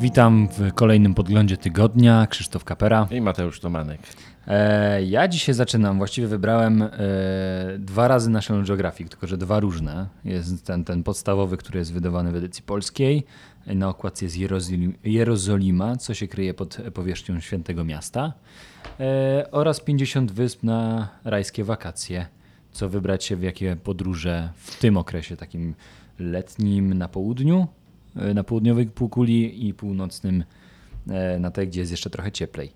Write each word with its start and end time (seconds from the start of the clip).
Witam 0.00 0.48
w 0.48 0.74
kolejnym 0.74 1.14
podglądzie 1.14 1.56
tygodnia. 1.56 2.26
Krzysztof 2.26 2.64
Kapera. 2.64 3.08
I 3.10 3.20
Mateusz 3.20 3.60
Tomanek. 3.60 4.00
E, 4.46 5.02
ja 5.02 5.28
dzisiaj 5.28 5.54
zaczynam, 5.54 5.98
właściwie 5.98 6.26
wybrałem 6.26 6.82
e, 6.82 6.88
dwa 7.78 8.08
razy 8.08 8.30
National 8.30 8.64
Geographic, 8.64 9.08
tylko 9.08 9.26
że 9.26 9.36
dwa 9.36 9.60
różne. 9.60 10.06
Jest 10.24 10.66
ten, 10.66 10.84
ten 10.84 11.02
podstawowy, 11.02 11.56
który 11.56 11.78
jest 11.78 11.92
wydawany 11.92 12.32
w 12.32 12.36
edycji 12.36 12.62
polskiej. 12.62 13.24
Na 13.66 13.88
okładce 13.88 14.24
jest 14.24 14.36
Jerozolim, 14.36 14.94
Jerozolima, 15.04 15.96
co 15.96 16.14
się 16.14 16.28
kryje 16.28 16.54
pod 16.54 16.78
powierzchnią 16.94 17.40
Świętego 17.40 17.84
Miasta. 17.84 18.32
E, 19.00 19.50
oraz 19.50 19.80
50 19.80 20.32
wysp 20.32 20.62
na 20.62 21.08
rajskie 21.24 21.64
wakacje. 21.64 22.26
Co 22.72 22.88
wybrać 22.88 23.24
się 23.24 23.36
w 23.36 23.42
jakie 23.42 23.76
podróże 23.76 24.50
w 24.54 24.78
tym 24.78 24.96
okresie 24.96 25.36
takim 25.36 25.74
letnim 26.18 26.94
na 26.94 27.08
południu, 27.08 27.68
na 28.34 28.44
południowej 28.44 28.86
półkuli 28.86 29.68
i 29.68 29.74
północnym 29.74 30.44
e, 31.08 31.38
na 31.38 31.50
tej, 31.50 31.68
gdzie 31.68 31.80
jest 31.80 31.92
jeszcze 31.92 32.10
trochę 32.10 32.32
cieplej. 32.32 32.72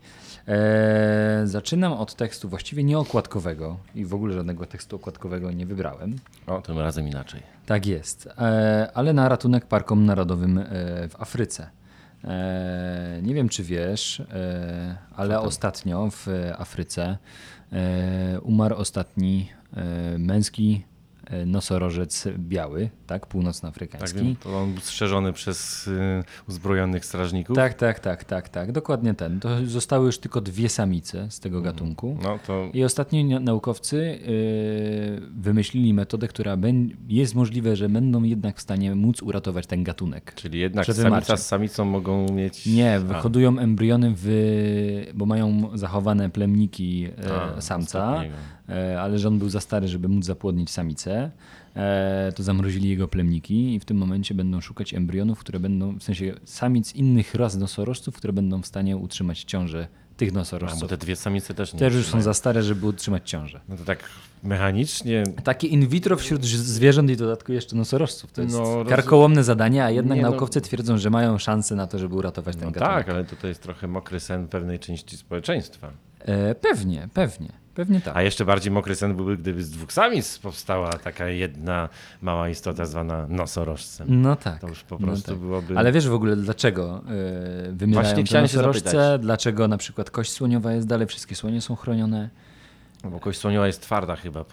Eee, 0.46 1.46
zaczynam 1.46 1.92
od 1.92 2.14
tekstu 2.14 2.48
właściwie 2.48 2.84
nieokładkowego 2.84 3.76
i 3.94 4.04
w 4.04 4.14
ogóle 4.14 4.34
żadnego 4.34 4.66
tekstu 4.66 4.96
okładkowego 4.96 5.52
nie 5.52 5.66
wybrałem. 5.66 6.16
O, 6.46 6.62
tym 6.62 6.78
razem 6.78 7.08
inaczej. 7.08 7.42
Tak 7.66 7.86
jest, 7.86 8.26
eee, 8.26 8.34
ale 8.94 9.12
na 9.12 9.28
ratunek 9.28 9.66
parkom 9.66 10.06
narodowym 10.06 10.58
e, 10.58 10.64
w 11.08 11.16
Afryce. 11.18 11.70
Nie 13.22 13.34
wiem, 13.34 13.48
czy 13.48 13.64
wiesz, 13.64 14.20
e, 14.20 14.96
ale 15.16 15.40
ostatnio 15.40 16.10
w 16.10 16.26
Afryce 16.58 17.18
e, 17.72 18.40
umarł 18.40 18.76
ostatni 18.76 19.48
e, 19.76 20.18
męski 20.18 20.84
E, 20.84 20.91
nosorożec 21.46 22.28
biały, 22.38 22.90
tak, 23.06 23.26
północnoafrykański. 23.26 24.34
Tak, 24.34 24.44
to 24.44 24.58
on 24.58 24.72
był 24.72 24.80
strzeżony 24.80 25.32
przez 25.32 25.86
y, 25.86 26.24
uzbrojonych 26.48 27.04
strażników? 27.04 27.56
Tak, 27.56 27.74
tak, 27.74 28.00
tak, 28.00 28.24
tak, 28.24 28.48
tak, 28.48 28.72
dokładnie 28.72 29.14
ten. 29.14 29.40
To 29.40 29.66
zostały 29.66 30.06
już 30.06 30.18
tylko 30.18 30.40
dwie 30.40 30.68
samice 30.68 31.30
z 31.30 31.40
tego 31.40 31.58
mhm. 31.58 31.74
gatunku. 31.74 32.18
No 32.22 32.38
to... 32.46 32.68
I 32.72 32.84
ostatni 32.84 33.24
naukowcy 33.24 33.96
y, 33.96 35.20
wymyślili 35.36 35.94
metodę, 35.94 36.28
która 36.28 36.56
jest 37.08 37.34
możliwe, 37.34 37.76
że 37.76 37.88
będą 37.88 38.22
jednak 38.22 38.56
w 38.56 38.60
stanie 38.60 38.94
móc 38.94 39.22
uratować 39.22 39.66
ten 39.66 39.84
gatunek. 39.84 40.34
Czyli 40.34 40.58
jednak 40.58 40.86
samica 40.86 41.36
z 41.36 41.46
samicą 41.46 41.84
mogą 41.84 42.26
mieć... 42.32 42.66
Nie, 42.66 43.00
wyhodują 43.00 43.58
embriony, 43.58 44.14
w, 44.16 45.10
bo 45.14 45.26
mają 45.26 45.70
zachowane 45.74 46.30
plemniki 46.30 47.08
e, 47.26 47.56
A, 47.56 47.60
samca. 47.60 48.08
Ostatniego 48.08 48.36
E, 48.61 48.61
ale 49.00 49.18
że 49.18 49.28
on 49.28 49.38
był 49.38 49.48
za 49.48 49.60
stary, 49.60 49.88
żeby 49.88 50.08
móc 50.08 50.24
zapłodnić 50.24 50.70
samicę, 50.70 51.30
e, 51.76 52.32
to 52.36 52.42
zamrozili 52.42 52.88
jego 52.88 53.08
plemniki 53.08 53.74
i 53.74 53.80
w 53.80 53.84
tym 53.84 53.96
momencie 53.96 54.34
będą 54.34 54.60
szukać 54.60 54.94
embrionów, 54.94 55.38
które 55.38 55.60
będą, 55.60 55.98
w 55.98 56.02
sensie 56.02 56.34
samic 56.44 56.94
innych 56.94 57.34
ras 57.34 57.56
nosorożców, 57.56 58.16
które 58.16 58.32
będą 58.32 58.62
w 58.62 58.66
stanie 58.66 58.96
utrzymać 58.96 59.44
ciążę 59.44 59.88
tych 60.16 60.32
nosorożców. 60.32 60.78
A, 60.78 60.84
bo 60.84 60.88
te 60.88 60.96
dwie 60.96 61.16
samice 61.16 61.54
też 61.54 61.72
nie 61.72 61.78
Też 61.78 61.94
już 61.94 62.06
są 62.06 62.22
za 62.22 62.34
stare, 62.34 62.62
żeby 62.62 62.86
utrzymać 62.86 63.30
ciążę. 63.30 63.60
No 63.68 63.76
to 63.76 63.84
tak 63.84 63.98
mechanicznie... 64.42 65.24
Takie 65.44 65.66
in 65.66 65.88
vitro 65.88 66.16
wśród 66.16 66.44
zwierząt 66.44 67.10
i 67.10 67.16
dodatku 67.16 67.52
jeszcze 67.52 67.76
nosorożców. 67.76 68.32
To 68.32 68.42
jest 68.42 68.54
no, 68.54 68.84
karkołomne 68.88 69.44
zadanie, 69.44 69.84
a 69.84 69.90
jednak 69.90 70.16
nie, 70.16 70.22
no- 70.22 70.30
naukowcy 70.30 70.58
no... 70.58 70.64
twierdzą, 70.64 70.98
że 70.98 71.10
mają 71.10 71.38
szansę 71.38 71.74
na 71.74 71.86
to, 71.86 71.98
żeby 71.98 72.14
uratować 72.14 72.56
ten 72.56 72.64
no 72.64 72.70
gatunek. 72.70 73.06
Tak, 73.06 73.08
ale 73.08 73.24
to, 73.24 73.36
to 73.36 73.46
jest 73.46 73.62
trochę 73.62 73.88
mokry 73.88 74.20
sen 74.20 74.48
pewnej 74.48 74.78
części 74.78 75.16
społeczeństwa. 75.16 75.90
E, 76.18 76.54
pewnie, 76.54 77.08
pewnie. 77.14 77.61
Pewnie 77.74 78.00
tak. 78.00 78.16
A 78.16 78.22
jeszcze 78.22 78.44
bardziej 78.44 78.72
mokry 78.72 78.94
sen 78.94 79.16
byłby, 79.16 79.36
gdyby 79.36 79.64
z 79.64 79.70
dwóch 79.70 79.92
samic 79.92 80.38
powstała 80.38 80.92
taka 80.92 81.28
jedna 81.28 81.88
mała 82.22 82.48
istota 82.48 82.86
zwana 82.86 83.26
nosorożcem. 83.28 84.22
No 84.22 84.36
tak. 84.36 84.60
To 84.60 84.68
już 84.68 84.82
po 84.82 84.98
prostu 84.98 85.30
no 85.30 85.36
tak. 85.36 85.46
byłoby... 85.46 85.78
Ale 85.78 85.92
wiesz 85.92 86.08
w 86.08 86.14
ogóle 86.14 86.36
dlaczego 86.36 87.02
yy, 87.66 87.72
wymierają 87.72 88.14
Właśnie 88.14 88.24
te 88.24 88.42
nosorożce? 88.42 89.18
Dlaczego 89.18 89.68
na 89.68 89.76
przykład 89.76 90.10
kość 90.10 90.32
słoniowa 90.32 90.72
jest 90.72 90.86
dalej, 90.86 91.06
wszystkie 91.06 91.34
słonie 91.34 91.60
są 91.60 91.76
chronione? 91.76 92.28
No 93.04 93.10
bo 93.10 93.20
kość 93.20 93.38
słoniowa 93.38 93.66
jest 93.66 93.82
twarda 93.82 94.16
chyba 94.16 94.44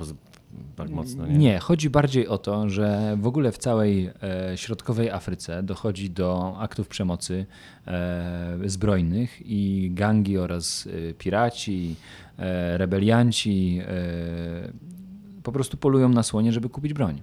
tak 0.76 0.90
mocno, 0.90 1.28
nie? 1.28 1.38
Nie, 1.38 1.60
chodzi 1.60 1.90
bardziej 1.90 2.28
o 2.28 2.38
to, 2.38 2.70
że 2.70 3.18
w 3.22 3.28
ogóle 3.28 3.52
w 3.52 3.58
całej 3.58 4.10
e, 4.24 4.58
środkowej 4.58 5.10
Afryce 5.10 5.64
dochodzi 5.64 6.10
do 6.10 6.58
aktów 6.60 6.88
przemocy 6.88 7.46
e, 7.88 8.58
zbrojnych 8.66 9.42
i 9.46 9.92
gangi 9.94 10.38
oraz 10.38 10.88
e, 10.88 11.14
piraci, 11.14 11.96
e, 12.38 12.78
rebelianci 12.78 13.80
e, 13.82 14.72
po 15.44 15.52
prostu 15.52 15.78
polują 15.78 16.10
na 16.10 16.24
słonie, 16.24 16.54
żeby 16.54 16.70
kupić 16.70 16.94
broń. 16.94 17.22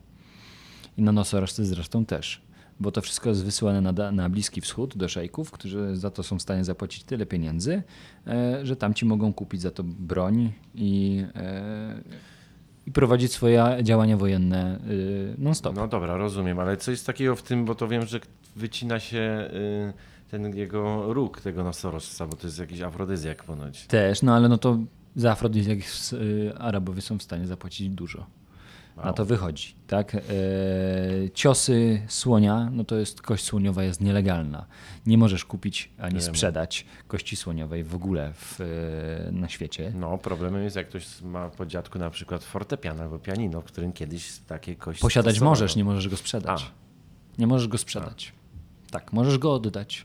I 0.98 1.02
na 1.02 1.12
nosorożce 1.12 1.64
zresztą 1.64 2.04
też. 2.04 2.46
Bo 2.80 2.92
to 2.92 3.00
wszystko 3.00 3.28
jest 3.28 3.44
wysyłane 3.44 3.80
na, 3.80 4.12
na 4.12 4.28
Bliski 4.28 4.60
Wschód 4.60 4.96
do 4.96 5.08
szejków, 5.08 5.50
którzy 5.50 5.96
za 5.96 6.10
to 6.10 6.22
są 6.22 6.38
w 6.38 6.42
stanie 6.42 6.64
zapłacić 6.64 7.04
tyle 7.04 7.26
pieniędzy, 7.26 7.82
e, 8.26 8.66
że 8.66 8.76
tamci 8.76 9.06
mogą 9.06 9.32
kupić 9.32 9.60
za 9.60 9.70
to 9.70 9.82
broń 9.84 10.52
i 10.74 11.24
i 12.86 12.92
prowadzić 12.92 13.32
swoje 13.32 13.78
działania 13.82 14.16
wojenne 14.16 14.78
y, 14.90 15.34
non-stop. 15.38 15.76
No 15.76 15.88
dobra, 15.88 16.16
rozumiem, 16.16 16.58
ale 16.58 16.76
co 16.76 16.90
jest 16.90 17.06
takiego 17.06 17.36
w 17.36 17.42
tym, 17.42 17.64
bo 17.64 17.74
to 17.74 17.88
wiem, 17.88 18.06
że 18.06 18.20
wycina 18.56 19.00
się 19.00 19.50
y, 19.52 19.92
ten 20.30 20.56
jego 20.56 21.12
róg 21.14 21.40
tego 21.40 21.64
nosorożca, 21.64 22.26
bo 22.26 22.36
to 22.36 22.46
jest 22.46 22.58
jakiś 22.58 22.80
afrodyzjak 22.80 23.44
ponoć. 23.44 23.86
Też, 23.86 24.22
no 24.22 24.34
ale 24.34 24.48
no 24.48 24.58
to 24.58 24.78
za 25.16 25.32
afrodyzjak 25.32 25.78
y, 26.12 26.52
Arabowie 26.58 27.02
są 27.02 27.18
w 27.18 27.22
stanie 27.22 27.46
zapłacić 27.46 27.88
dużo. 27.88 28.26
Wow. 28.96 29.04
Na 29.06 29.12
to 29.12 29.24
wychodzi. 29.24 29.74
Tak? 29.86 30.14
E, 30.14 30.20
ciosy 31.34 32.02
słonia, 32.08 32.70
no 32.72 32.84
to 32.84 32.96
jest 32.96 33.22
kość 33.22 33.44
słoniowa 33.44 33.82
jest 33.84 34.00
nielegalna. 34.00 34.66
Nie 35.06 35.18
możesz 35.18 35.44
kupić 35.44 35.90
ani 35.98 36.22
sprzedać 36.22 36.86
kości 37.08 37.36
słoniowej 37.36 37.84
w 37.84 37.94
ogóle 37.94 38.32
w, 38.34 38.60
e, 38.60 39.32
na 39.32 39.48
świecie. 39.48 39.92
No, 39.94 40.18
problemem 40.18 40.62
jest, 40.62 40.76
jak 40.76 40.88
ktoś 40.88 41.22
ma 41.22 41.48
po 41.48 41.66
dziadku 41.66 41.98
na 41.98 42.10
przykład 42.10 42.44
fortepian 42.44 43.00
albo 43.00 43.18
pianino, 43.18 43.60
w 43.60 43.64
którym 43.64 43.92
kiedyś 43.92 44.38
takie 44.46 44.76
kości 44.76 45.02
Posiadać 45.02 45.34
stosowano. 45.34 45.50
możesz, 45.50 45.76
nie 45.76 45.84
możesz 45.84 46.08
go 46.08 46.16
sprzedać. 46.16 46.62
A. 46.62 47.40
Nie 47.40 47.46
możesz 47.46 47.68
go 47.68 47.78
sprzedać. 47.78 48.32
A. 48.88 48.90
Tak, 48.92 49.12
możesz 49.12 49.38
go 49.38 49.54
oddać 49.54 50.04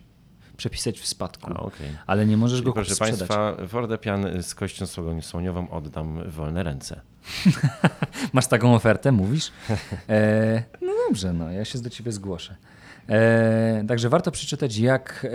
przepisać 0.62 1.00
w 1.00 1.08
spadku. 1.08 1.52
A, 1.52 1.60
okay. 1.60 1.98
Ale 2.08 2.26
nie 2.26 2.38
możesz 2.38 2.58
Czyli 2.58 2.66
go 2.66 2.74
proszę 2.74 2.96
sprzedać. 2.96 3.20
Państwa, 3.20 3.68
fortepian 3.68 4.44
z 4.44 4.56
kością 4.56 4.86
słoniową 5.22 5.70
oddam 5.70 6.24
w 6.30 6.34
wolne 6.34 6.64
ręce. 6.64 7.02
Masz 8.34 8.48
taką 8.48 8.76
ofertę, 8.76 9.12
mówisz? 9.12 9.52
E, 10.10 10.64
no 10.82 10.92
dobrze, 11.08 11.34
no, 11.34 11.52
ja 11.52 11.66
się 11.66 11.80
do 11.80 11.90
ciebie 11.90 12.12
zgłoszę. 12.12 12.56
E, 13.10 13.84
także 13.88 14.10
warto 14.10 14.32
przeczytać, 14.32 14.78
jak 14.78 15.28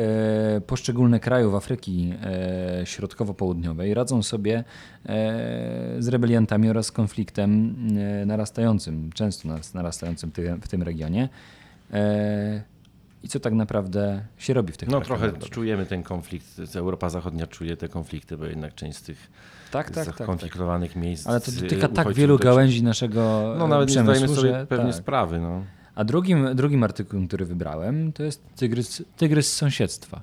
e, 0.57 0.61
poszczególne 0.61 1.21
kraje 1.21 1.49
w 1.49 1.55
Afryki 1.55 2.15
e, 2.23 2.87
Środkowo-Południowej 2.87 3.95
radzą 3.95 4.23
sobie 4.23 4.65
e, 5.07 5.97
z 5.99 6.09
rebeliantami 6.09 6.71
oraz 6.71 6.93
konfliktem 6.93 7.77
e, 8.23 8.27
narastającym, 8.27 9.11
często 9.13 9.49
narastającym 9.75 10.33
w 10.63 10.69
tym 10.69 10.83
regionie 10.83 11.29
i 13.23 13.29
co 13.29 13.41
tak 13.41 13.53
naprawdę 13.53 14.23
się 14.39 14.55
robi 14.55 14.73
w 14.73 14.77
tych 14.77 14.89
No 14.89 15.01
trochę 15.01 15.21
narodowych. 15.27 15.51
czujemy 15.51 15.87
ten 15.87 16.03
konflikt, 16.03 16.47
Europa 16.75 17.09
Zachodnia 17.09 17.47
czuje 17.47 17.77
te 17.77 17.89
konflikty, 17.89 18.37
bo 18.37 18.45
jednak 18.45 18.75
część 18.75 18.99
z 18.99 19.03
tych 19.03 19.31
tak, 19.71 19.91
tak, 19.91 20.15
skonfliktowanych 20.15 20.91
tak, 20.91 20.95
tak. 20.95 21.03
miejsc 21.03 21.27
Ale 21.27 21.41
to 21.41 21.53
dotyka 21.53 21.89
tak 21.89 22.13
wielu 22.13 22.39
gałęzi 22.39 22.83
naszego 22.83 23.55
No 23.59 23.69
nawet 23.69 23.89
nie 23.89 24.03
zdajemy 24.03 24.29
sobie 24.29 24.67
pewnie 24.69 24.93
tak. 24.93 24.95
sprawy. 24.95 25.41
No. 25.41 25.65
A 25.95 26.05
drugim, 26.05 26.55
drugim 26.55 26.85
artykułem, 26.85 27.29
który 27.29 27.45
wybrałem, 27.45 28.13
to 28.13 28.23
jest 28.23 28.43
tygrys, 28.57 29.03
tygrys 29.17 29.53
sąsiedztwa. 29.53 30.21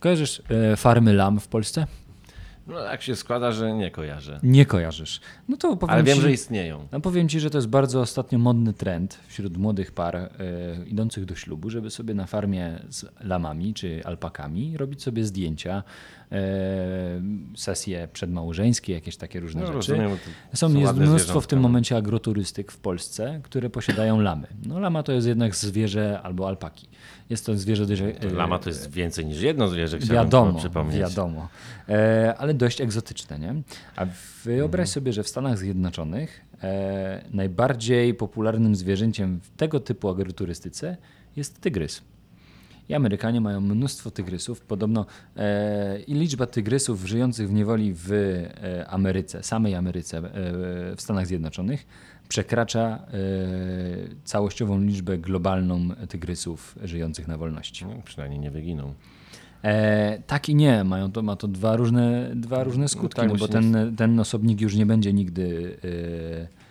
Kojarzysz 0.00 0.42
e, 0.72 0.76
farmy 0.76 1.12
lam 1.12 1.40
w 1.40 1.48
Polsce? 1.48 1.86
No 2.66 2.78
jak 2.78 3.02
się 3.02 3.16
składa, 3.16 3.52
że 3.52 3.72
nie 3.72 3.90
kojarzę. 3.90 4.40
Nie 4.42 4.66
kojarzysz. 4.66 5.20
No 5.48 5.56
to 5.56 5.76
powiem 5.76 5.94
Ale 5.94 6.02
wiem, 6.02 6.16
ci, 6.16 6.22
że 6.22 6.32
istnieją. 6.32 6.88
No 6.92 7.00
powiem 7.00 7.28
ci, 7.28 7.40
że 7.40 7.50
to 7.50 7.58
jest 7.58 7.68
bardzo 7.68 8.00
ostatnio 8.00 8.38
modny 8.38 8.72
trend 8.72 9.18
wśród 9.28 9.56
młodych 9.56 9.92
par 9.92 10.16
e, 10.16 10.30
idących 10.86 11.24
do 11.24 11.34
ślubu, 11.34 11.70
żeby 11.70 11.90
sobie 11.90 12.14
na 12.14 12.26
farmie 12.26 12.78
z 12.88 13.06
lamami 13.20 13.74
czy 13.74 14.00
alpakami 14.04 14.76
robić 14.76 15.02
sobie 15.02 15.24
zdjęcia, 15.24 15.82
sesje 17.56 18.08
przedmałżeńskie, 18.12 18.92
jakieś 18.92 19.16
takie 19.16 19.40
różne 19.40 19.60
no, 19.60 19.66
rzeczy. 19.66 19.76
Rozumiem, 19.76 20.10
są, 20.54 20.74
jest 20.74 20.94
mnóstwo 20.94 21.40
w 21.40 21.46
tym 21.46 21.60
momencie 21.60 21.96
agroturystyk 21.96 22.72
w 22.72 22.78
Polsce, 22.78 23.40
które 23.42 23.70
posiadają 23.70 24.20
lamy. 24.20 24.46
No 24.66 24.80
lama 24.80 25.02
to 25.02 25.12
jest 25.12 25.26
jednak 25.26 25.56
zwierzę 25.56 26.20
albo 26.22 26.48
alpaki. 26.48 26.88
Jest 27.30 27.46
to 27.46 27.56
zwierzę. 27.56 27.86
To 28.20 28.34
lama 28.34 28.58
to 28.58 28.68
jest 28.68 28.90
więcej 28.90 29.26
niż 29.26 29.40
jedno 29.40 29.68
zwierzę, 29.68 29.98
wiadomo, 29.98 30.58
przypomnieć. 30.58 31.00
Wiadomo, 31.00 31.48
e, 31.88 32.34
ale 32.38 32.54
dość 32.54 32.80
egzotyczne. 32.80 33.38
Nie? 33.38 33.54
A 33.96 34.06
wyobraź 34.44 34.80
mhm. 34.80 34.86
sobie, 34.86 35.12
że 35.12 35.22
w 35.22 35.28
Stanach 35.28 35.58
Zjednoczonych 35.58 36.40
e, 36.62 37.24
najbardziej 37.32 38.14
popularnym 38.14 38.76
zwierzęciem 38.76 39.40
w 39.42 39.56
tego 39.56 39.80
typu 39.80 40.08
agroturystyce 40.08 40.96
jest 41.36 41.60
tygrys. 41.60 42.02
I 42.88 42.94
Amerykanie 42.94 43.40
mają 43.40 43.60
mnóstwo 43.60 44.10
tygrysów. 44.10 44.60
Podobno 44.60 45.06
e, 45.36 46.00
i 46.00 46.14
liczba 46.14 46.46
tygrysów 46.46 47.04
żyjących 47.04 47.48
w 47.48 47.52
niewoli 47.52 47.92
w 47.94 48.12
e, 48.12 48.86
Ameryce, 48.88 49.42
samej 49.42 49.74
Ameryce, 49.74 50.18
e, 50.18 50.22
w 50.96 51.00
Stanach 51.00 51.26
Zjednoczonych, 51.26 51.86
przekracza 52.28 52.80
e, 52.80 53.18
całościową 54.24 54.80
liczbę 54.80 55.18
globalną 55.18 55.88
tygrysów 56.08 56.78
żyjących 56.84 57.28
na 57.28 57.38
wolności. 57.38 57.84
No, 57.84 58.02
przynajmniej 58.04 58.40
nie 58.40 58.50
wyginą. 58.50 58.94
E, 59.62 60.22
tak 60.26 60.48
i 60.48 60.54
nie, 60.54 60.84
mają 60.84 61.12
to, 61.12 61.22
ma 61.22 61.36
to 61.36 61.48
dwa 61.48 61.76
różne, 61.76 62.30
dwa 62.34 62.64
różne 62.64 62.88
skutki, 62.88 63.20
tak, 63.20 63.28
no, 63.28 63.36
bo 63.36 63.48
ten, 63.48 63.96
ten 63.96 64.20
osobnik 64.20 64.60
już 64.60 64.74
nie 64.74 64.86
będzie 64.86 65.12
nigdy 65.12 65.76
e, 65.84 66.65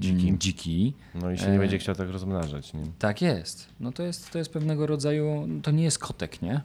Dziki. 0.00 0.26
mm, 0.26 0.38
dziki. 0.38 0.94
No 1.14 1.30
i 1.30 1.38
się 1.38 1.46
E, 1.46 1.52
nie 1.52 1.58
będzie 1.58 1.78
chciał 1.78 1.94
tak 1.94 2.10
rozmnażać. 2.10 2.74
Nie? 2.74 2.82
Tak 2.98 3.22
jest. 3.22 3.66
No 3.80 3.92
to 3.92 4.02
jest, 4.02 4.30
to 4.30 4.38
jest 4.38 4.52
pewnego 4.52 4.86
rodzaju, 4.86 5.48
to 5.62 5.70
nie 5.70 5.84
jest 5.84 5.98
kotek, 5.98 6.42
nie? 6.42 6.60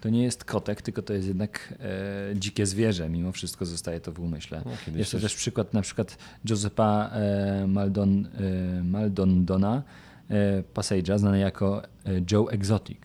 To 0.00 0.08
nie 0.08 0.22
jest 0.22 0.44
kotek, 0.44 0.82
tylko 0.82 1.02
to 1.02 1.12
jest 1.12 1.28
jednak 1.28 1.74
e, 1.80 2.36
dzikie 2.36 2.66
zwierzę. 2.66 3.08
Mimo 3.08 3.32
wszystko 3.32 3.66
zostaje 3.66 4.00
to 4.00 4.12
w 4.12 4.20
umyśle. 4.20 4.62
No, 4.64 4.70
to 5.10 5.18
też- 5.20 5.34
przykład 5.34 5.74
na 5.74 5.82
przykład 5.82 6.18
Josepha 6.50 7.10
e, 7.12 7.66
Maldon, 7.66 8.26
e, 8.78 8.82
Maldondona 8.82 9.82
e, 10.30 10.62
Passage'a, 10.74 11.18
znany 11.18 11.38
jako 11.38 11.82
e, 11.84 11.88
Joe 12.32 12.48
Exotic. 12.50 12.98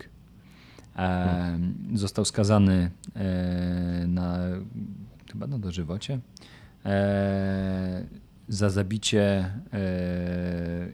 E, 0.98 1.60
Został 1.96 2.26
skazany 2.26 2.92
e, 3.16 4.06
na 4.08 4.38
chyba 5.32 5.48
na 5.48 5.60
dożywocie 5.60 6.20
e, 6.86 8.04
za 8.52 8.70
zabicie 8.70 9.52
e, 9.74 10.92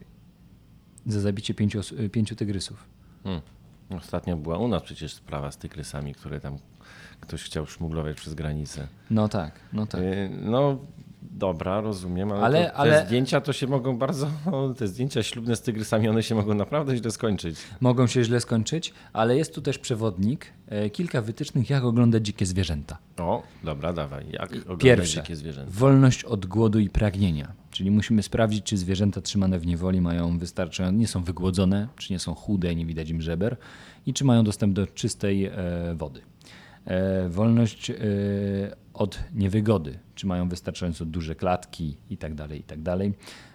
za 1.06 1.22
zabicie 1.22 1.54
pięciu, 1.54 1.80
pięciu 2.12 2.36
tygrysów. 2.36 2.84
Hmm. 3.24 3.42
Ostatnio 3.90 4.38
była 4.38 4.58
u 4.58 4.68
nas 4.68 4.84
przecież 4.84 5.14
sprawa 5.14 5.52
z 5.52 5.58
tygrysami, 5.58 6.14
które 6.14 6.40
tam 6.40 6.58
ktoś 7.22 7.44
chciał 7.44 7.66
szmuglować 7.66 8.18
przez 8.18 8.34
granicę. 8.34 8.88
No 9.12 9.30
tak, 9.30 9.60
no 9.74 9.86
tak. 9.86 10.02
Y, 10.02 10.30
No 10.42 10.78
dobra, 11.22 11.82
rozumiem, 11.82 12.32
ale, 12.32 12.44
Ale- 12.44 12.66
to, 12.66 12.72
te 12.72 12.76
ale- 12.76 13.06
zdjęcia 13.06 13.42
to 13.42 13.54
się 13.54 13.68
mogą 13.68 13.98
bardzo, 13.98 14.28
te 14.78 14.88
zdjęcia 14.88 15.24
ślubne 15.24 15.56
z 15.56 15.62
tygrysami, 15.62 16.10
one 16.10 16.24
się 16.24 16.36
mogą 16.36 16.54
naprawdę 16.54 16.98
źle 16.98 17.12
skończyć. 17.12 17.58
Mogą 17.82 18.08
się 18.08 18.24
źle 18.24 18.40
skończyć, 18.40 18.94
ale 19.14 19.38
jest 19.38 19.56
tu 19.56 19.62
też 19.62 19.78
przewodnik, 19.80 20.46
e, 20.68 20.90
kilka 20.90 21.22
wytycznych, 21.22 21.70
jak 21.70 21.84
oglądać 21.84 22.26
dzikie 22.26 22.46
zwierzęta. 22.46 22.98
O, 23.18 23.44
dobra, 23.64 23.94
dawaj. 23.94 24.26
Jak 24.32 24.52
oglądać 24.52 24.80
Pierwsze, 24.80 25.22
dzikie 25.22 25.36
zwierzęta? 25.36 25.72
wolność 25.74 26.24
od 26.24 26.46
głodu 26.46 26.80
i 26.80 26.90
pragnienia. 26.90 27.52
Czyli 27.72 27.92
musimy 27.92 28.24
sprawdzić, 28.24 28.64
czy 28.66 28.78
zwierzęta 28.78 29.22
trzymane 29.22 29.60
w 29.60 29.66
niewoli 29.68 30.02
mają 30.02 30.38
wystarczająco, 30.40 30.98
nie 31.00 31.08
są 31.08 31.24
wygłodzone, 31.24 31.88
czy 31.98 32.14
nie 32.14 32.20
są 32.20 32.36
chude, 32.36 32.76
nie 32.76 32.86
widać 32.86 33.10
im 33.10 33.22
żeber 33.22 33.58
i 34.06 34.14
czy 34.14 34.26
mają 34.26 34.44
dostęp 34.44 34.74
do 34.74 34.88
czystej 34.88 35.46
e, 35.46 35.54
wody. 35.96 36.22
E, 36.86 37.30
wolność 37.30 37.90
e, 37.90 37.96
od 38.98 39.20
niewygody, 39.34 40.00
czy 40.16 40.28
mają 40.28 40.50
wystarczająco 40.50 41.06
duże 41.06 41.36
klatki 41.36 41.98
i 42.10 42.18
tak 42.18 42.36
dalej, 42.36 42.60
i 42.60 42.64
tak 42.64 42.82
dalej. 42.82 43.14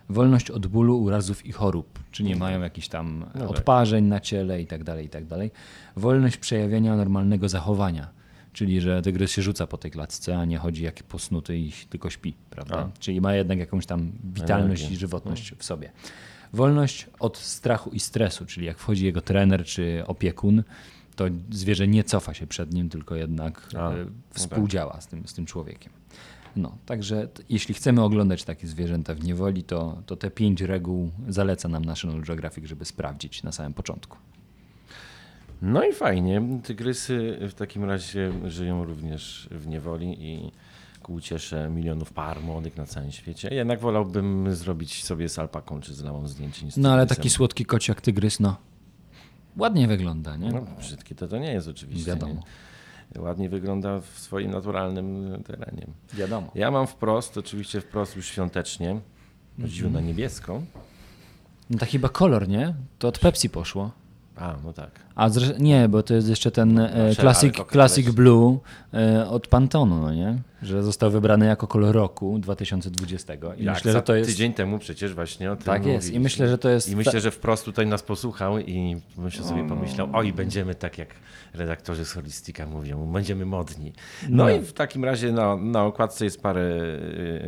Wolność 0.09 0.50
od 0.50 0.67
bólu, 0.67 1.03
urazów 1.03 1.47
i 1.47 1.53
chorób, 1.53 1.99
czy 2.11 2.23
nie 2.23 2.37
mają 2.37 2.61
jakichś 2.61 2.89
tam 2.89 3.25
No 3.35 3.41
tak. 3.41 3.50
odparzeń 3.50 4.05
na 4.05 4.21
ciele 4.21 4.62
i 4.62 4.67
tak 4.67 4.85
dalej, 4.85 5.06
i 5.06 5.09
tak 5.09 5.27
dalej. 5.27 5.50
Wolność 5.97 6.37
przejawiania 6.37 6.97
normalnego 6.97 7.49
zachowania, 7.49 8.11
czyli 8.53 8.81
że 8.81 9.03
tygrys 9.03 9.31
się 9.31 9.43
rzuca 9.43 9.67
po 9.67 9.79
tej 9.79 9.91
klatce, 9.91 10.39
a 10.39 10.44
nie 10.44 10.59
chodzi 10.59 10.83
jak 10.83 11.03
posnuty 11.03 11.59
i 11.59 11.73
tylko 11.91 12.11
śpi, 12.11 12.35
prawda? 12.50 12.79
A. 12.79 12.99
Czyli 12.99 13.21
ma 13.21 13.35
jednak 13.35 13.59
jakąś 13.59 13.87
tam 13.87 14.12
witalność 14.25 14.81
Energię. 14.83 14.97
i 14.97 15.00
żywotność 15.00 15.55
w 15.59 15.65
sobie. 15.65 15.93
Wolność 16.53 17.06
od 17.21 17.39
strachu 17.39 17.91
i 17.91 18.00
stresu, 18.00 18.47
czyli 18.47 18.67
jak 18.67 18.79
wchodzi 18.79 19.05
jego 19.05 19.21
trener 19.21 19.65
czy 19.65 20.03
opiekun, 20.06 20.62
to 21.29 21.57
zwierzę 21.57 21.89
nie 21.89 22.05
cofa 22.05 22.35
się 22.35 22.47
przed 22.47 22.75
nim, 22.75 22.89
tylko 22.89 23.15
jednak 23.15 23.69
A, 23.77 23.91
e, 23.91 24.07
współdziała 24.31 25.01
z, 25.01 25.07
tym, 25.07 25.29
z 25.29 25.35
tym 25.35 25.47
człowiekiem. 25.47 25.93
No, 26.57 26.77
także 26.87 27.29
jeśli 27.49 27.75
chcemy 27.75 28.03
oglądać 28.03 28.45
takie 28.45 28.67
zwierzęta 28.67 29.15
w 29.15 29.25
niewoli, 29.25 29.65
to, 29.65 30.03
to 30.07 30.17
te 30.17 30.31
pięć 30.31 30.61
reguł 30.61 31.11
zaleca 31.29 31.69
nam 31.69 31.85
National 31.85 32.21
Geographic, 32.21 32.65
żeby 32.67 32.85
sprawdzić 32.85 33.43
na 33.43 33.53
samym 33.53 33.75
początku. 33.75 34.19
No 35.63 35.85
i 35.85 35.93
fajnie. 35.93 36.43
Tygrysy 36.63 37.39
w 37.49 37.55
takim 37.55 37.85
razie 37.85 38.33
żyją 38.47 38.85
również 38.85 39.49
w 39.51 39.67
niewoli 39.67 40.17
i 40.21 40.53
ku 41.03 41.15
uciesze 41.15 41.71
milionów 41.71 42.13
par 42.13 42.41
młodych 42.43 42.77
na 42.77 42.87
całym 42.87 43.13
świecie. 43.13 43.55
Jednak 43.55 43.81
wolałbym 43.81 44.55
zrobić 44.55 45.05
sobie 45.05 45.29
z 45.29 45.39
alpaką 45.39 45.81
czy 45.81 45.95
z 45.95 46.03
lałą 46.03 46.29
zdjęcie. 46.29 46.67
No 46.77 46.93
ale 46.93 47.07
taki 47.07 47.31
słodki 47.31 47.65
kociak 47.65 48.01
tygrys, 48.01 48.41
no 48.41 48.57
ładnie 49.57 49.89
wygląda, 49.89 50.37
nie? 50.37 50.53
No, 50.53 50.63
brzydkie 50.79 51.15
to 51.15 51.29
to 51.29 51.39
nie 51.39 51.53
jest 51.53 51.69
oczywiście. 51.69 52.07
Wiadomo. 52.11 52.35
Nie? 53.15 53.21
Ładnie 53.23 53.49
wygląda 53.49 54.01
w 54.01 54.07
swoim 54.19 54.51
naturalnym 54.51 55.43
terenie. 55.47 55.87
Wiadomo. 56.15 56.51
Ja 56.55 56.71
mam 56.71 56.87
wprost, 56.87 57.39
oczywiście 57.39 57.81
wprost 57.81 58.17
już 58.17 58.27
świątecznie, 58.27 59.01
chodziło 59.63 59.87
Mhm. 59.89 60.05
na 60.05 60.09
niebiesko. 60.11 60.63
No 61.71 61.79
to 61.79 61.87
chyba 61.87 62.09
kolor, 62.09 62.49
nie? 62.49 62.75
To 62.99 63.09
od 63.09 63.19
Pepsi 63.19 63.51
poszło. 63.51 63.91
A, 64.37 64.55
no 64.64 64.73
tak. 64.73 64.90
A 65.14 65.29
nie, 65.58 65.88
bo 65.88 66.02
to 66.02 66.14
jest 66.14 66.29
jeszcze 66.29 66.50
ten 66.50 66.79
e, 66.79 66.88
Znaczy, 66.88 67.20
Classic, 67.20 67.56
to 67.56 67.64
Classic 67.64 68.11
Blue 68.11 68.58
e, 68.94 69.29
od 69.29 69.46
Pantonu, 69.46 70.00
no 70.00 70.14
nie? 70.14 70.38
Że 70.62 70.82
został 70.82 71.11
wybrany 71.11 71.46
jako 71.46 71.67
kolor 71.67 71.94
roku 71.94 72.38
2020. 72.38 73.34
I 73.34 73.64
Jak 73.64 73.75
myślę, 73.75 73.93
że 73.93 74.02
to 74.02 74.14
jest. 74.14 74.31
tydzień 74.31 74.52
temu 74.55 74.79
przecież 74.79 75.14
właśnie 75.14 75.52
o 75.52 75.56
tym 75.56 75.64
Tak 75.64 75.87
jest. 75.87 76.12
I 76.12 76.20
myślę, 76.20 76.49
że 76.49 76.58
to 76.58 76.69
jest. 76.69 76.88
I 76.90 76.96
myślę, 76.96 77.20
że 77.20 77.31
wprost 77.31 77.64
tutaj 77.64 77.87
nas 77.87 78.02
posłuchał 78.02 78.58
i 78.58 78.96
myślę 79.19 79.44
sobie 79.44 79.69
pomyślał, 79.69 80.08
oj, 80.12 80.32
będziemy 80.32 80.75
tak 80.75 80.99
jak 80.99 81.08
redaktorzy 81.55 82.05
z 82.05 82.12
Holistika 82.12 82.67
mówią, 82.67 83.12
będziemy 83.12 83.46
modni. 83.46 83.93
No, 84.29 84.44
No. 84.44 84.50
i 84.50 84.61
w 84.61 84.73
takim 84.73 85.05
razie 85.05 85.32
na, 85.32 85.56
na 85.56 85.84
okładce 85.84 86.25
jest 86.25 86.43
parę 86.43 86.62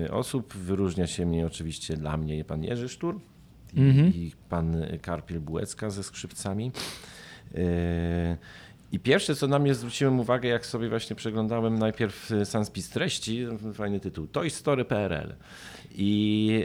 y, 0.06 0.12
osób. 0.12 0.54
Wyróżnia 0.54 1.06
się 1.06 1.26
mnie 1.26 1.46
oczywiście 1.46 1.96
dla 1.96 2.16
mnie 2.16 2.44
pan 2.44 2.64
Jerzy 2.64 2.88
Sztur 2.88 3.14
i, 3.16 3.33
Mhm. 3.76 4.08
i 4.08 4.32
pan 4.48 4.76
Karpiel 5.02 5.40
Bułecka 5.40 5.90
ze 5.90 6.02
skrzypcami. 6.02 6.72
Y, 7.54 8.36
I 8.92 9.00
pierwsze, 9.00 9.34
co 9.34 9.46
na 9.46 9.58
mnie 9.58 9.74
zwróciłem 9.74 10.20
uwagę, 10.20 10.48
jak 10.48 10.66
sobie 10.66 10.88
właśnie 10.88 11.16
przeglądałem 11.16 11.78
najpierw 11.78 12.30
y, 12.30 12.44
sam 12.44 12.64
spis 12.64 12.90
treści, 12.90 13.46
fajny 13.74 14.00
tytuł, 14.00 14.26
Toy 14.26 14.50
Story 14.50 14.84
PRL. 14.84 15.34
I 15.90 16.64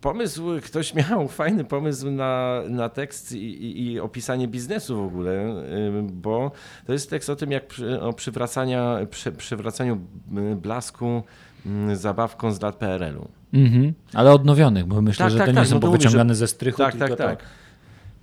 pomysł, 0.00 0.42
ktoś 0.64 0.94
miał 0.94 1.28
fajny 1.42 1.64
pomysł 1.64 2.10
na, 2.10 2.62
na 2.68 2.88
tekst 2.88 3.32
i, 3.32 3.36
i, 3.36 3.92
i 3.92 4.00
opisanie 4.00 4.48
biznesu 4.48 4.96
w 4.96 5.06
ogóle, 5.06 5.54
bo 6.02 6.50
to 6.86 6.92
jest 6.92 7.10
tekst 7.10 7.30
o 7.30 7.36
tym, 7.36 7.50
jak 7.50 7.66
przy, 7.66 8.00
o 8.00 8.12
przywracania, 8.12 8.98
przy, 9.10 9.32
przywracaniu 9.32 10.00
blasku 10.56 11.22
zabawką 11.94 12.52
z 12.52 12.60
lat 12.60 12.76
PRL-u. 12.76 13.28
Mhm. 13.56 13.92
Ale 14.14 14.32
odnowionych, 14.32 14.84
bo 14.86 15.02
myślę, 15.02 15.24
Tak, 15.24 15.32
że 15.32 15.38
tak, 15.38 15.46
to 15.46 15.52
nie 15.52 15.58
tak, 15.58 15.66
są 15.66 15.74
no 15.74 15.80
powyciągane 15.80 16.34
ze 16.34 16.46
strychu, 16.46 16.78
Tak, 16.78 16.92
tylko 16.96 17.16
tak, 17.16 17.38
tak. 17.38 17.48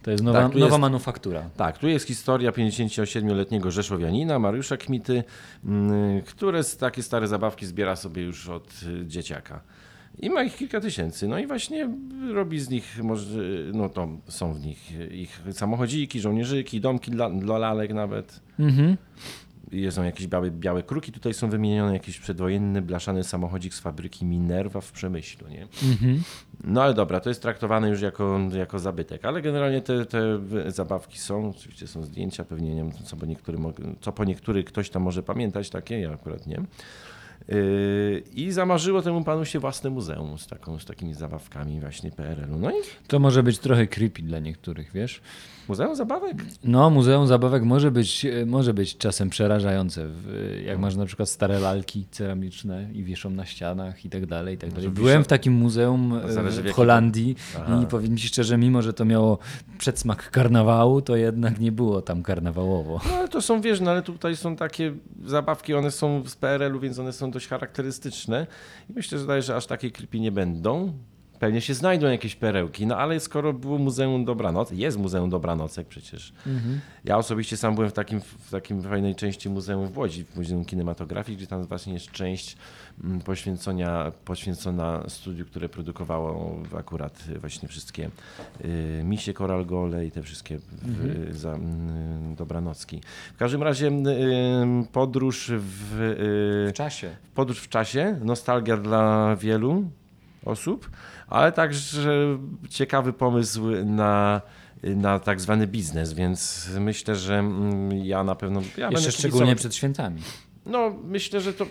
To 0.03 0.11
jest 0.11 0.23
nowa, 0.23 0.41
Tak, 0.41 0.53
nowa 0.55 0.65
jest- 0.65 0.79
manufaktura. 0.79 1.49
Tak, 1.57 1.77
tu 1.77 1.87
jest 1.87 2.07
historia 2.07 2.51
57-letniego 2.51 3.71
Rzeszowianina, 3.71 4.39
Mariusza 4.39 4.77
Kmity, 4.77 5.23
mm, 5.65 6.21
który 6.21 6.63
z 6.63 6.77
takie 6.77 7.03
stare 7.03 7.27
zabawki 7.27 7.65
zbiera 7.65 7.95
sobie 7.95 8.23
już 8.23 8.49
od 8.49 8.73
y, 8.83 9.05
dzieciaka. 9.07 9.61
I 10.19 10.29
ma 10.29 10.43
ich 10.43 10.55
kilka 10.55 10.81
tysięcy. 10.81 11.27
No 11.27 11.39
i 11.39 11.47
właśnie 11.47 11.89
robi 12.33 12.59
z 12.59 12.69
nich, 12.69 12.99
no 13.73 13.89
to 13.89 14.07
są 14.27 14.53
w 14.53 14.65
nich 14.65 14.91
ich 15.11 15.41
samochodziki, 15.51 16.19
żołnierzyki, 16.21 16.81
domki 16.81 17.11
dla, 17.11 17.29
dla 17.29 17.57
lalek 17.57 17.93
nawet. 17.93 18.39
Mhm. 18.59 18.97
Jest 19.73 19.97
są 19.97 20.03
jakieś 20.03 20.27
białe, 20.27 20.51
białe 20.51 20.83
kruki, 20.83 21.11
tutaj 21.11 21.33
są 21.33 21.49
wymienione 21.49 21.93
jakiś 21.93 22.19
przedwojenny 22.19 22.81
blaszany 22.81 23.23
samochodzik 23.23 23.73
z 23.73 23.79
fabryki 23.79 24.25
Minerva 24.25 24.81
w 24.81 24.91
Przemyślu. 24.91 25.47
Nie? 25.47 25.67
Mhm. 25.91 26.23
No 26.63 26.83
ale 26.83 26.93
dobra, 26.93 27.19
to 27.19 27.29
jest 27.29 27.41
traktowane 27.41 27.89
już 27.89 28.01
jako, 28.01 28.39
jako 28.53 28.79
zabytek, 28.79 29.25
ale 29.25 29.41
generalnie 29.41 29.81
te, 29.81 30.05
te 30.05 30.39
zabawki 30.67 31.19
są, 31.19 31.49
oczywiście 31.49 31.87
są 31.87 32.03
zdjęcia, 32.03 32.43
pewnie 32.43 32.75
nie 32.75 32.83
wiem, 32.83 32.91
co 32.91 33.17
po, 33.17 33.25
niektóry, 33.25 33.57
co 34.01 34.11
po 34.11 34.23
niektórych 34.23 34.65
ktoś 34.65 34.89
tam 34.89 35.01
może 35.03 35.23
pamiętać 35.23 35.69
takie, 35.69 35.99
ja 35.99 36.13
akurat 36.13 36.47
nie. 36.47 36.61
Yy, 37.47 38.23
I 38.33 38.51
zamarzyło 38.51 39.01
temu 39.01 39.23
panu 39.23 39.45
się 39.45 39.59
własne 39.59 39.89
muzeum 39.89 40.37
z, 40.37 40.47
taką, 40.47 40.79
z 40.79 40.85
takimi 40.85 41.13
zabawkami 41.13 41.79
właśnie 41.79 42.11
PRL-u. 42.11 42.57
No 42.57 42.71
i 42.71 42.75
To 43.07 43.19
może 43.19 43.43
być 43.43 43.59
trochę 43.59 43.87
creepy 43.87 44.21
dla 44.21 44.39
niektórych, 44.39 44.91
wiesz? 44.93 45.21
muzeum 45.67 45.95
zabawek? 45.95 46.37
No, 46.63 46.89
Muzeum 46.89 47.27
Zabawek 47.27 47.63
może 47.63 47.91
być, 47.91 48.25
e, 48.25 48.45
może 48.45 48.73
być 48.73 48.97
czasem 48.97 49.29
przerażające. 49.29 50.07
Jak 50.65 50.79
masz 50.79 50.95
na 50.95 51.05
przykład 51.05 51.29
stare 51.29 51.59
lalki 51.59 52.05
ceramiczne 52.11 52.87
i 52.93 53.03
wieszą 53.03 53.29
na 53.29 53.45
ścianach 53.45 54.05
i 54.05 54.09
tak 54.09 54.25
dalej, 54.25 54.55
i 54.55 54.57
tak 54.57 54.71
dalej. 54.73 54.89
Byłem 54.89 55.23
w 55.23 55.27
takim 55.27 55.53
muzeum 55.53 56.13
e, 56.13 56.71
w 56.71 56.71
Holandii 56.71 57.35
Aha. 57.57 57.79
i 57.83 57.85
powiem 57.85 58.17
ci 58.17 58.27
szczerze, 58.27 58.57
mimo 58.57 58.81
że 58.81 58.93
to 58.93 59.05
miało 59.05 59.37
przedsmak 59.77 60.31
karnawału, 60.31 61.01
to 61.01 61.15
jednak 61.15 61.59
nie 61.59 61.71
było 61.71 62.01
tam 62.01 62.23
karnawałowo. 62.23 63.01
No 63.09 63.17
ale 63.17 63.27
to 63.27 63.41
są, 63.41 63.61
wiesz, 63.61 63.81
no 63.81 63.91
ale 63.91 64.01
tutaj 64.01 64.35
są 64.35 64.55
takie 64.55 64.93
zabawki, 65.25 65.73
one 65.73 65.91
są 65.91 66.23
z 66.25 66.35
PRL-u, 66.35 66.79
więc 66.79 66.99
one 66.99 67.13
są 67.13 67.31
dość 67.33 67.47
charakterystyczne. 67.47 68.47
I 68.89 68.93
myślę, 68.93 69.19
że, 69.19 69.27
daje, 69.27 69.41
że 69.41 69.55
aż 69.55 69.65
takie 69.65 69.91
creepy 69.91 70.19
nie 70.19 70.31
będą. 70.31 70.93
Pewnie 71.43 71.61
się 71.61 71.73
znajdą 71.73 72.07
jakieś 72.07 72.35
perełki, 72.35 72.87
no 72.87 72.97
ale 72.97 73.19
skoro 73.19 73.53
było 73.53 73.77
Muzeum 73.77 74.25
Dobranoc, 74.25 74.71
jest 74.71 74.97
Muzeum 74.97 75.29
Dobranocek 75.29 75.87
przecież. 75.87 76.33
Ja 77.03 77.17
osobiście 77.17 77.57
sam 77.57 77.75
byłem 77.75 77.89
w 77.89 77.93
takim, 77.93 78.21
w 78.21 78.51
takim 78.51 78.83
fajnej 78.83 79.15
części 79.15 79.49
muzeum 79.49 79.87
w 79.87 79.97
Łodzi, 79.97 80.23
w 80.25 80.35
Muzeum 80.35 80.65
Kinematografii, 80.65 81.37
gdzie 81.37 81.47
tam 81.47 81.63
właśnie 81.63 81.93
jest 81.93 82.11
część 82.11 82.57
mm, 83.03 83.21
poświęcenia, 83.21 84.11
poświęcona 84.25 85.03
studiu, 85.07 85.45
które 85.45 85.69
produkowało 85.69 86.57
akurat 86.77 87.23
właśnie 87.41 87.67
wszystkie 87.67 88.09
y, 88.65 89.01
misie 89.03 89.33
Koral 89.33 89.65
Gole 89.65 90.05
i 90.05 90.11
te 90.11 90.21
wszystkie 90.21 90.59
w, 90.81 91.27
za, 91.37 91.55
y, 91.55 91.59
Dobranocki. 92.37 93.01
W 93.33 93.37
każdym 93.37 93.63
razie 93.63 93.87
y, 93.87 93.91
podróż 94.91 95.51
w, 95.57 95.99
y, 95.99 96.69
W 96.69 96.73
czasie. 96.73 97.15
podróż 97.35 97.59
w 97.59 97.69
czasie, 97.69 98.19
nostalgia 98.21 98.77
dla 98.77 99.35
wielu 99.35 99.83
osób, 100.45 100.89
ale 101.33 101.51
także 101.51 102.37
ciekawy 102.69 103.13
pomysł 103.13 103.63
na, 103.85 104.41
na 104.83 105.19
tak 105.19 105.41
zwany 105.41 105.67
biznes, 105.67 106.13
więc 106.13 106.69
myślę, 106.79 107.15
że 107.15 107.39
mm, 107.39 108.05
ja 108.05 108.23
na 108.23 108.35
pewno. 108.35 108.61
Ja 108.77 108.89
Jeszcze 108.89 109.11
szczególnie 109.11 109.55
przed 109.55 109.75
świętami. 109.75 110.21
No, 110.65 110.95
myślę, 111.03 111.41
że 111.41 111.53
to. 111.53 111.65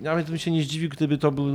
Nawet 0.00 0.26
bym 0.26 0.38
się 0.38 0.50
nie 0.50 0.62
zdziwił, 0.62 0.88
gdyby 0.88 1.18
to, 1.18 1.32
był, 1.32 1.46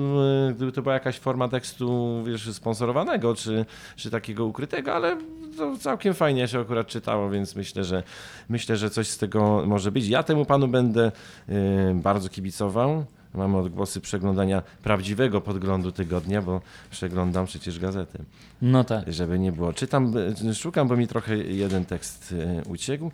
gdyby 0.55 0.71
to 0.71 0.81
była 0.81 0.93
jakaś 0.93 1.19
forma 1.19 1.47
tekstu, 1.47 2.23
wiesz, 2.27 2.53
sponsorowanego, 2.53 3.35
czy, 3.35 3.65
czy 3.95 4.09
takiego 4.11 4.45
ukrytego, 4.45 4.93
ale 4.93 5.17
to 5.57 5.77
całkiem 5.77 6.13
fajnie 6.13 6.47
się 6.47 6.59
akurat 6.59 6.87
czytało, 6.87 7.29
więc 7.29 7.55
myślę, 7.55 7.83
że 7.83 8.03
myślę, 8.49 8.77
że 8.77 8.89
coś 8.89 9.07
z 9.07 9.17
tego 9.17 9.63
może 9.67 9.91
być. 9.91 10.07
Ja 10.07 10.23
temu 10.23 10.45
panu 10.45 10.67
będę 10.67 11.11
y, 11.49 11.53
bardzo 11.95 12.29
kibicował. 12.29 13.05
Mamy 13.33 13.57
odgłosy 13.57 14.01
przeglądania 14.01 14.63
prawdziwego 14.83 15.41
podglądu 15.41 15.91
tygodnia, 15.91 16.41
bo 16.41 16.61
przeglądam 16.91 17.45
przecież 17.45 17.79
gazety 17.79 18.19
No 18.61 18.83
tak. 18.83 19.13
żeby 19.13 19.39
nie 19.39 19.51
było. 19.51 19.73
Czytam, 19.73 20.13
y, 20.49 20.55
szukam, 20.55 20.87
bo 20.87 20.95
mi 20.97 21.07
trochę 21.07 21.37
jeden 21.37 21.85
tekst 21.85 22.31
y, 22.31 22.69
uciekł. 22.69 23.11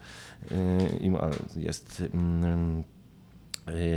Ma- 1.12 1.30
Jest, 1.56 2.04
mm, 2.14 2.84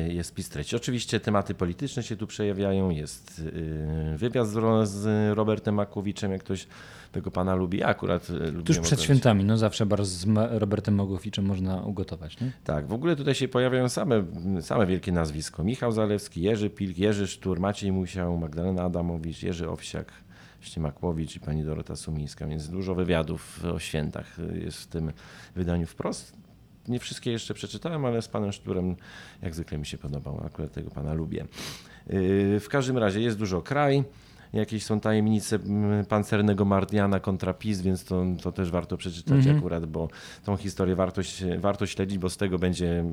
jest 0.08 0.28
spis 0.28 0.48
treści. 0.48 0.76
Oczywiście 0.76 1.20
tematy 1.20 1.54
polityczne 1.54 2.02
się 2.02 2.16
tu 2.16 2.26
przejawiają. 2.26 2.90
Jest 2.90 3.38
y, 3.38 4.16
wywiad 4.16 4.48
z, 4.48 4.56
Ro- 4.56 4.86
z 4.86 5.34
Robertem 5.36 5.74
Makłowiczem, 5.74 6.32
jak 6.32 6.40
ktoś 6.40 6.66
tego 7.12 7.30
pana 7.30 7.54
lubi. 7.54 7.78
Ja 7.78 7.86
akurat 7.86 8.30
y, 8.30 8.32
lubię 8.32 8.64
Tuż 8.64 8.78
przed 8.78 9.02
świętami, 9.02 9.44
no 9.44 9.58
zawsze 9.58 9.86
bardzo 9.86 10.10
z 10.10 10.26
Robertem 10.50 10.94
Mogowiczem 10.94 11.44
można 11.44 11.82
ugotować, 11.82 12.40
nie? 12.40 12.52
Tak, 12.64 12.86
w 12.86 12.92
ogóle 12.92 13.16
tutaj 13.16 13.34
się 13.34 13.48
pojawiają 13.48 13.88
same, 13.88 14.24
same 14.60 14.86
wielkie 14.86 15.12
nazwisko. 15.12 15.64
Michał 15.64 15.92
Zalewski, 15.92 16.42
Jerzy 16.42 16.70
Pilk, 16.70 16.98
Jerzy 16.98 17.26
Sztur, 17.26 17.60
Maciej 17.60 17.92
Musiał, 17.92 18.36
Magdalena 18.38 18.82
Adamowicz, 18.82 19.42
Jerzy 19.42 19.70
Owsiak, 19.70 20.12
Ściemakłowicz 20.60 21.36
i 21.36 21.40
pani 21.40 21.64
Dorota 21.64 21.96
Sumińska, 21.96 22.46
więc 22.46 22.68
dużo 22.68 22.94
wywiadów 22.94 23.64
o 23.64 23.78
świętach 23.78 24.36
jest 24.54 24.78
w 24.78 24.86
tym 24.86 25.12
wydaniu 25.56 25.86
wprost. 25.86 26.41
Nie 26.88 26.98
wszystkie 26.98 27.32
jeszcze 27.32 27.54
przeczytałem, 27.54 28.04
ale 28.04 28.22
z 28.22 28.28
panem 28.28 28.52
Szturem 28.52 28.96
jak 29.42 29.54
zwykle 29.54 29.78
mi 29.78 29.86
się 29.86 29.98
podobał. 29.98 30.42
Akurat 30.46 30.72
tego 30.72 30.90
pana 30.90 31.12
lubię. 31.14 31.46
Yy, 32.06 32.60
W 32.60 32.66
każdym 32.70 32.98
razie 32.98 33.20
jest 33.20 33.38
dużo 33.38 33.62
kraj. 33.62 34.04
Jakieś 34.52 34.84
są 34.84 35.00
tajemnice 35.00 35.56
mm, 35.56 36.04
pancernego 36.06 36.64
Mardiana 36.64 37.20
kontra 37.20 37.54
PiS, 37.54 37.80
więc 37.80 38.04
to, 38.04 38.24
to 38.42 38.52
też 38.52 38.70
warto 38.70 38.96
przeczytać 38.96 39.36
Mhm. 39.38 39.58
akurat, 39.58 39.86
bo 39.86 40.08
tą 40.44 40.56
historię 40.56 40.96
warto, 40.96 41.22
warto 41.58 41.86
śledzić, 41.86 42.18
bo 42.18 42.30
z 42.30 42.36
tego 42.36 42.58
będzie 42.58 43.04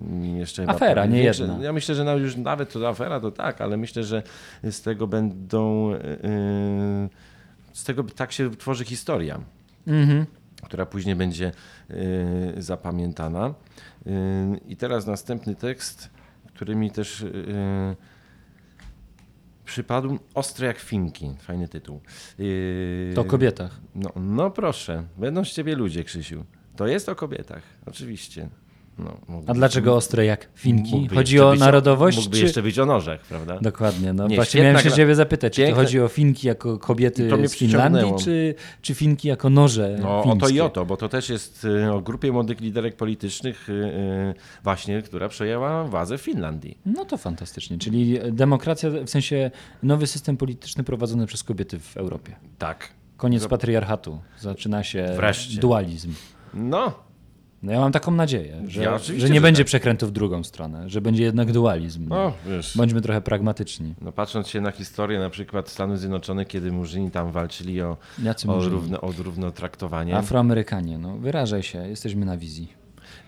mm, 0.00 0.36
jeszcze 0.36 0.68
Afera, 0.68 1.06
nie 1.06 1.22
większe- 1.22 1.40
jedna. 1.42 1.64
Ja 1.64 1.72
myślę, 1.72 1.94
że 1.94 2.04
no 2.04 2.16
już 2.16 2.36
nawet 2.36 2.72
to 2.72 2.88
afera 2.88 3.20
to 3.20 3.30
tak, 3.30 3.60
ale 3.60 3.76
myślę, 3.76 4.04
że 4.04 4.22
z 4.70 4.82
tego 4.82 5.06
będą. 5.06 5.90
Yy, 5.90 5.98
z 7.72 7.84
tego 7.84 8.04
tak 8.04 8.32
się 8.32 8.50
tworzy 8.56 8.84
historia 8.84 9.40
Mhm. 9.86 10.26
Która 10.64 10.86
później 10.86 11.16
będzie 11.16 11.52
y, 11.90 12.54
zapamiętana. 12.56 13.54
Y, 14.06 14.10
I 14.68 14.76
teraz 14.76 15.06
następny 15.06 15.54
tekst, 15.54 16.10
który 16.54 16.76
mi 16.76 16.90
też 16.90 17.20
y, 17.20 17.96
przypadł. 19.64 20.18
Ostre 20.34 20.66
jak 20.66 20.78
finki. 20.78 21.34
Fajny 21.40 21.68
tytuł. 21.68 22.00
To 23.14 23.20
o 23.20 23.24
kobietach. 23.24 23.80
No, 23.94 24.12
no 24.16 24.50
proszę, 24.50 25.04
będą 25.16 25.44
z 25.44 25.52
ciebie 25.52 25.76
ludzie, 25.76 26.04
Krzysiu. 26.04 26.44
To 26.76 26.86
jest 26.86 27.08
o 27.08 27.14
kobietach, 27.14 27.62
oczywiście. 27.86 28.48
No, 28.98 29.16
mógłby- 29.28 29.50
A 29.50 29.54
dlaczego 29.54 29.96
ostre 29.96 30.24
jak 30.24 30.48
finki? 30.54 31.08
Chodzi 31.14 31.40
o 31.40 31.54
narodowość? 31.54 32.16
Mógłby 32.18 32.36
czy... 32.36 32.42
jeszcze 32.42 32.62
być 32.62 32.78
o 32.78 32.86
nożach, 32.86 33.20
prawda? 33.20 33.58
Dokładnie. 33.62 34.12
No 34.12 34.28
Nie, 34.28 34.36
właśnie 34.36 34.62
miałem 34.62 34.78
się 34.78 34.88
gra- 34.88 34.96
ciebie 34.96 35.14
zapytać, 35.14 35.52
czy 35.52 35.60
to 35.62 35.66
Piękne- 35.66 35.82
chodzi 35.84 36.00
o 36.00 36.08
finki 36.08 36.46
jako 36.46 36.78
kobiety 36.78 37.48
z 37.48 37.54
Finlandii, 37.56 38.12
czy, 38.24 38.54
czy 38.82 38.94
finki 38.94 39.28
jako 39.28 39.50
noże 39.50 39.96
No, 40.02 40.20
o 40.20 40.22
fińskie? 40.22 40.40
to 40.40 40.48
i 40.48 40.60
o 40.60 40.68
to, 40.68 40.84
bo 40.86 40.96
to 40.96 41.08
też 41.08 41.28
jest 41.28 41.64
y, 41.64 41.92
o 41.92 42.00
grupie 42.00 42.32
młodych 42.32 42.60
liderek 42.60 42.96
politycznych, 42.96 43.68
y, 43.68 43.72
y, 43.72 44.34
właśnie, 44.64 45.02
która 45.02 45.28
przejęła 45.28 45.84
władzę 45.84 46.18
w 46.18 46.20
Finlandii. 46.20 46.78
No 46.86 47.04
to 47.04 47.16
fantastycznie. 47.16 47.78
Czyli 47.78 48.18
demokracja, 48.32 48.90
w 48.90 49.10
sensie 49.10 49.50
nowy 49.82 50.06
system 50.06 50.36
polityczny 50.36 50.84
prowadzony 50.84 51.26
przez 51.26 51.44
kobiety 51.44 51.78
w 51.78 51.96
Europie. 51.96 52.36
Tak. 52.58 52.88
Koniec 53.16 53.46
patriarchatu. 53.46 54.20
Zaczyna 54.38 54.82
się 54.84 55.12
Wreszcie. 55.16 55.60
dualizm. 55.60 56.12
No, 56.54 57.07
No 57.62 57.72
ja 57.72 57.80
mam 57.80 57.92
taką 57.92 58.10
nadzieję, 58.10 58.62
że, 58.66 58.82
Ja 58.82 58.98
że 58.98 59.28
nie 59.28 59.34
że 59.34 59.40
będzie 59.40 59.62
tak. 59.62 59.66
przekrętu 59.66 60.06
w 60.06 60.10
drugą 60.10 60.44
stronę, 60.44 60.88
że 60.90 61.00
będzie 61.00 61.22
jednak 61.24 61.52
dualizm. 61.52 62.08
no 62.08 62.32
wiesz. 62.46 62.76
Bądźmy 62.76 63.00
trochę 63.00 63.20
pragmatyczni. 63.20 63.94
No, 64.00 64.12
patrząc 64.12 64.48
się 64.48 64.60
na 64.60 64.70
historię 64.70 65.18
na 65.18 65.30
przykład 65.30 65.68
Stanów 65.68 65.98
Zjednoczonych, 65.98 66.48
kiedy 66.48 66.72
Murzyni 66.72 67.10
tam 67.10 67.32
walczyli 67.32 67.82
o, 67.82 67.96
Jacy 68.22 68.48
o, 68.50 68.54
murzyni? 68.54 68.72
równo, 68.74 69.00
o 69.00 69.12
równo 69.18 69.50
traktowanie. 69.50 70.16
Afroamerykanie, 70.16 70.98
no 70.98 71.16
wyrażaj 71.16 71.62
się, 71.62 71.88
jesteśmy 71.88 72.26
na 72.26 72.36
wizji. 72.36 72.77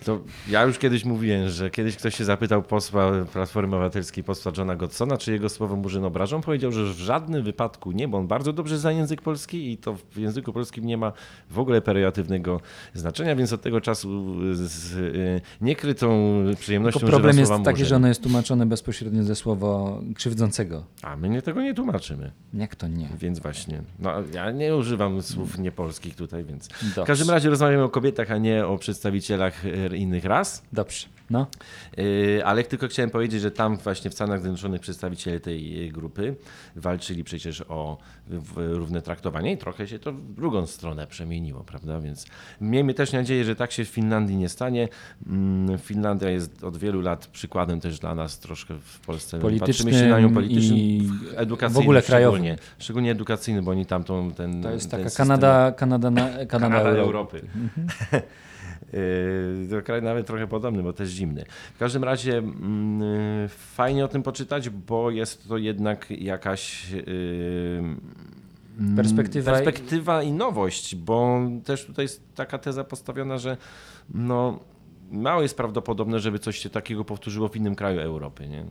To 0.05 0.21
ja 0.49 0.63
już 0.63 0.79
kiedyś 0.79 1.05
mówiłem, 1.05 1.49
że 1.49 1.71
kiedyś 1.71 1.97
ktoś 1.97 2.15
się 2.17 2.25
zapytał 2.25 2.63
posła 2.63 3.13
Platformy 3.33 3.77
Obywatelskiej, 3.77 4.25
posła 4.25 4.53
Johna 4.57 4.77
Godsona, 4.77 5.17
czy 5.17 5.33
jego 5.33 5.49
słowo 5.49 5.77
Murzyn 5.77 6.05
obrażą. 6.05 6.41
Powiedział, 6.41 6.73
że 6.73 6.85
w 6.85 6.99
żadnym 6.99 7.43
wypadku 7.43 7.93
nie, 7.93 8.09
bo 8.09 8.19
on 8.19 8.27
bardzo 8.27 8.53
dobrze 8.53 8.79
zna 8.79 8.93
język 8.93 9.23
polski 9.23 9.73
i 9.73 9.79
to 9.79 9.95
w 10.11 10.17
języku 10.17 10.53
polskim 10.53 10.87
nie 10.87 10.97
ma 10.97 11.13
w 11.51 11.59
ogóle 11.59 11.81
pejoratywnego 11.81 12.61
znaczenia, 12.95 13.37
więc 13.37 13.53
od 13.53 13.63
tego 13.63 13.81
czasu 13.81 14.35
z 14.55 14.93
y, 14.97 15.41
niekrytą 15.61 16.31
przyjemnością 16.59 17.01
Tylko 17.01 17.11
problem 17.11 17.39
jest 17.39 17.51
taki, 17.53 17.69
Murzyn. 17.71 17.87
że 17.87 17.97
ono 17.97 18.09
jest 18.09 18.23
tłumaczone 18.23 18.67
bezpośrednio 18.67 19.23
ze 19.23 19.35
słowa 19.35 19.99
krzywdzącego. 20.15 20.85
A 21.03 21.17
my 21.17 21.29
nie, 21.29 21.43
tego 21.43 21.63
nie 21.63 21.75
tłumaczymy, 21.75 22.31
Jak 22.55 22.77
to 22.77 22.89
nie? 22.89 23.09
więc 23.19 23.39
właśnie. 23.39 23.83
No, 23.99 24.13
ja 24.35 24.51
nie 24.51 24.77
używam 24.77 25.23
słów 25.23 25.59
niepolskich 25.59 26.15
tutaj, 26.17 26.45
więc... 26.45 26.69
W 26.69 26.83
Dobrze. 26.95 27.05
każdym 27.05 27.31
razie 27.31 27.51
rozmawiamy 27.51 27.83
o 27.83 27.89
kobietach, 27.89 28.31
a 28.31 28.39
nie 28.39 28.67
o 28.67 28.79
przedstawicielach 28.79 29.65
y, 29.65 29.90
innych 29.97 30.25
ras. 30.25 30.63
Dobrze. 30.73 31.07
No. 31.31 31.47
Yy, 31.97 32.43
Ale 32.45 32.65
tylko 32.65 32.89
chciałem 32.89 33.11
powiedzieć, 33.11 33.41
że 33.41 33.51
tam 33.51 33.77
właśnie 33.77 34.11
w 34.11 34.15
Stanach 34.15 34.41
Zjednoczonych 34.41 34.81
przedstawiciele 34.81 35.41
tej 35.41 35.75
yy, 35.87 35.89
grupy 35.93 36.37
walczyli 36.77 37.25
przecież 37.25 37.65
o 37.69 37.99
równe 38.57 39.03
traktowanie 39.03 39.53
i 39.53 39.59
trochę 39.59 39.89
się 39.89 39.99
to 39.99 40.13
w 40.13 40.35
drugą 40.35 40.67
stronę 40.67 41.07
przemieniło, 41.07 41.65
prawda? 41.65 42.01
Więc 42.01 42.27
miejmy 42.61 42.95
też 42.95 43.13
nadzieję, 43.13 43.45
że 43.45 43.57
tak 43.57 43.73
się 43.73 43.85
w 43.85 43.89
Finlandii 43.89 44.37
nie 44.37 44.49
stanie. 44.49 44.89
Mm, 45.27 45.79
Finlandia 45.79 46.31
jest 46.31 46.65
od 46.65 46.77
wielu 46.77 47.01
lat 47.01 47.27
przykładem 47.27 47.81
też 47.81 47.99
dla 47.99 48.15
nas 48.15 48.39
troszkę 48.39 48.75
w 48.75 49.01
Polsce. 49.01 49.39
Patrzymy 49.61 49.93
się 49.93 50.09
na 50.09 50.21
nią 50.21 50.35
Politycznym 50.35 50.79
politycznym, 50.79 50.79
i 50.79 51.37
edukacyjnym 51.37 51.83
w 51.83 51.87
ogóle 51.87 52.03
krajowym. 52.03 52.41
szczególnie. 52.41 52.59
Szczególnie 52.79 53.11
edukacyjnym, 53.11 53.65
bo 53.65 53.71
oni 53.71 53.87
tam 53.87 54.05
tą, 54.05 54.31
ten 54.33 54.63
To 54.63 54.71
jest 54.71 54.91
ten 54.91 54.99
taka 55.01 55.11
system- 55.11 55.27
Kanada, 55.27 55.73
Kanada, 55.73 56.11
na, 56.11 56.21
Kanada, 56.31 56.47
Kanada 56.47 56.81
Europy. 56.91 57.01
Europy. 57.01 57.43
Yy, 58.93 59.69
To 59.71 59.83
kraj 59.83 60.03
nawet 60.03 60.27
trochę 60.27 60.47
podobny, 60.47 60.83
bo 60.83 60.93
też 60.93 61.11
zimny. 61.21 61.45
W 61.75 61.79
każdym 61.79 62.05
razie 62.05 62.39
mm, 62.39 63.49
fajnie 63.49 64.05
o 64.05 64.09
tym 64.09 64.23
poczytać, 64.23 64.71
bo 64.71 65.11
jest 65.11 65.49
to 65.49 65.59
jednak 65.59 66.11
jakaś 66.11 66.91
yy, 66.91 67.05
mm, 67.79 68.01
Perspektywa 68.97 69.51
i- 69.51 69.55
perspektywa 69.55 70.23
i 70.23 70.33
nowość, 70.33 70.97
bo 70.97 71.41
też 71.65 71.87
tutaj 71.87 72.05
jest 72.05 72.35
taka 72.35 72.59
teza 72.59 72.85
postawiona, 72.85 73.39
że 73.39 73.57
no, 74.15 74.61
mało 75.13 75.43
jest 75.43 75.57
prawdopodobne, 75.57 76.21
żeby 76.21 76.39
coś 76.39 76.59
się 76.59 76.71
takiego 76.71 77.05
powtórzyło 77.05 77.49
w 77.49 77.57
innym 77.57 77.75
kraju 77.75 78.01
Europy. 78.01 78.49
Nie? 78.49 78.65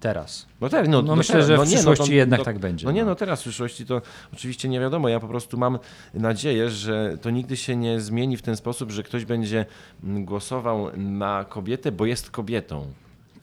Teraz. 0.00 0.46
No 0.60 0.68
tak, 0.68 0.88
no, 0.88 1.02
No 1.02 1.16
myślę, 1.16 1.42
że 1.42 1.58
w 1.58 1.62
przyszłości 1.62 2.14
jednak 2.14 2.44
tak 2.44 2.58
będzie, 2.58 2.86
No 2.86 2.92
nie, 2.92 3.00
no. 3.00 3.06
no 3.06 3.14
teraz 3.14 3.40
w 3.40 3.42
przyszłości 3.42 3.86
to 3.86 4.02
oczywiście 4.32 4.68
nie 4.68 4.80
wiadomo. 4.80 5.08
Ja 5.08 5.20
po 5.20 5.28
prostu 5.28 5.58
mam 5.58 5.78
nadzieję, 6.14 6.70
że 6.70 7.18
to 7.22 7.30
nigdy 7.30 7.56
się 7.56 7.76
nie 7.76 8.00
zmieni 8.00 8.36
w 8.36 8.42
ten 8.42 8.56
sposób, 8.56 8.90
że 8.90 9.02
ktoś 9.02 9.24
będzie 9.24 9.66
mm, 10.04 10.24
głosował 10.24 10.96
na 10.96 11.44
kobietę, 11.48 11.92
bo 11.92 12.06
jest 12.06 12.30
kobietą. 12.30 12.86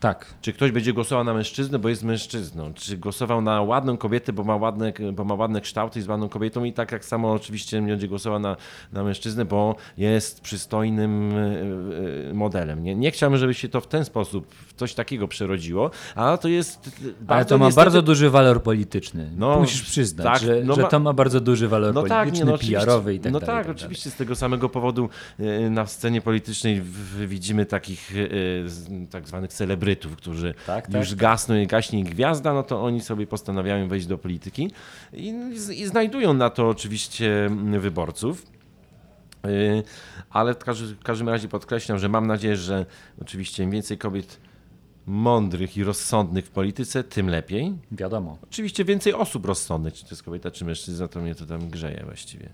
Tak. 0.06 0.26
Czy 0.42 0.54
ktoś 0.54 0.72
będzie 0.72 0.94
głosował 0.94 1.24
na 1.24 1.34
mężczyznę, 1.34 1.80
bo 1.80 1.90
jest 1.90 2.04
mężczyzną? 2.04 2.74
Czy 2.74 2.98
głosował 2.98 3.42
na 3.42 3.62
ładną 3.62 3.98
kobietę, 3.98 4.34
bo 4.34 4.44
ma 4.44 4.56
ładne, 4.56 4.94
bo 5.14 5.24
ma 5.24 5.34
ładne 5.34 5.62
kształty 5.62 6.00
i 6.00 6.02
z 6.02 6.08
ładną 6.08 6.30
kobietą? 6.30 6.64
I 6.64 6.74
tak 6.74 6.92
jak 6.92 7.06
samo 7.06 7.32
oczywiście 7.32 7.82
nie 7.82 7.88
będzie 7.88 8.08
głosował 8.08 8.40
na, 8.40 8.58
na 8.94 9.04
mężczyznę, 9.04 9.46
bo 9.46 9.76
jest 9.98 10.42
przystojnym 10.42 11.32
e, 11.32 12.30
e, 12.30 12.34
modelem. 12.34 12.84
Nie, 12.84 12.96
nie 12.96 13.12
chciałbym, 13.12 13.40
żeby 13.40 13.54
się 13.54 13.70
to 13.70 13.82
w 13.82 13.88
ten 13.88 14.06
sposób, 14.06 14.48
w 14.68 14.74
coś 14.74 14.94
takiego 14.94 15.28
przerodziło, 15.28 15.92
a 16.16 16.38
to 16.38 16.48
jest 16.48 16.90
Ale 17.28 17.46
to 17.46 17.58
ma 17.58 17.66
niestety- 17.66 17.76
bardzo 17.86 18.02
duży 18.02 18.30
walor 18.30 18.64
polityczny. 18.64 19.32
No, 19.38 19.60
Musisz 19.60 19.82
przyznać, 19.82 20.26
tak, 20.26 20.42
że, 20.42 20.62
no 20.66 20.76
że 20.76 20.84
to 20.84 21.00
ma 21.00 21.14
bardzo 21.14 21.42
duży 21.42 21.68
walor 21.68 21.94
No 21.94 22.04
tak, 22.04 22.10
polityczny, 22.12 22.46
nie, 22.46 22.52
no. 22.52 22.58
PR-owy 22.58 23.14
i 23.14 23.20
tak 23.20 23.32
No 23.32 23.40
dalej. 23.40 23.56
i 23.56 23.58
tak, 23.58 23.68
tak 23.68 23.76
oczywiście 23.76 24.10
z 24.12 24.16
tego 24.16 24.36
samego 24.36 24.70
powodu 24.70 25.10
e, 25.40 25.70
na 25.70 25.86
scenie 25.86 26.22
politycznej 26.22 26.82
widzimy 27.28 27.66
takich 27.66 28.14
tak 29.10 29.28
zwanych 29.28 29.54
celebrytów, 29.54 29.95
którzy 30.18 30.54
Tak, 30.68 30.88
tak, 30.88 30.96
już 30.96 31.10
tak. 31.10 31.18
gasną 31.18 31.56
i 31.56 31.68
gaśnie 31.68 32.04
gwiazda, 32.04 32.54
no 32.54 32.64
to 32.64 32.84
oni 32.84 33.02
sobie 33.02 33.28
postanawiają 33.28 33.88
wejść 33.88 34.08
do 34.08 34.18
polityki 34.18 34.72
i, 35.14 35.34
i 35.72 35.86
znajdują 35.86 36.34
na 36.34 36.50
to 36.50 36.70
oczywiście 36.70 37.46
mm, 37.46 37.82
wyborców. 37.82 38.46
E, 39.46 39.48
Ale 40.30 40.54
w 40.54 40.58
każdym, 40.58 40.96
w 40.96 41.04
każdym 41.04 41.30
razie 41.30 41.48
podkreślam, 41.48 42.00
że 42.00 42.10
mam 42.10 42.28
nadzieję, 42.28 42.56
że 42.56 42.86
oczywiście 43.22 43.64
im 43.64 43.72
więcej 43.72 43.98
kobiet 43.98 44.40
mądrych 45.06 45.78
i 45.78 45.84
rozsądnych 45.84 46.46
w 46.46 46.50
polityce, 46.50 47.04
tym 47.04 47.30
lepiej. 47.30 47.74
Wiadomo. 47.92 48.38
Oczywiście 48.44 48.86
więcej 48.86 49.14
osób 49.14 49.46
rozsądnych, 49.46 49.94
czy 49.94 50.04
to 50.04 50.10
jest 50.10 50.24
kobieta, 50.24 50.52
czy 50.52 50.66
mężczyzna, 50.66 51.08
to 51.08 51.22
mnie 51.22 51.36
to 51.36 51.46
tam 51.46 51.70
grzeje 51.70 52.02
właściwie. 52.06 52.50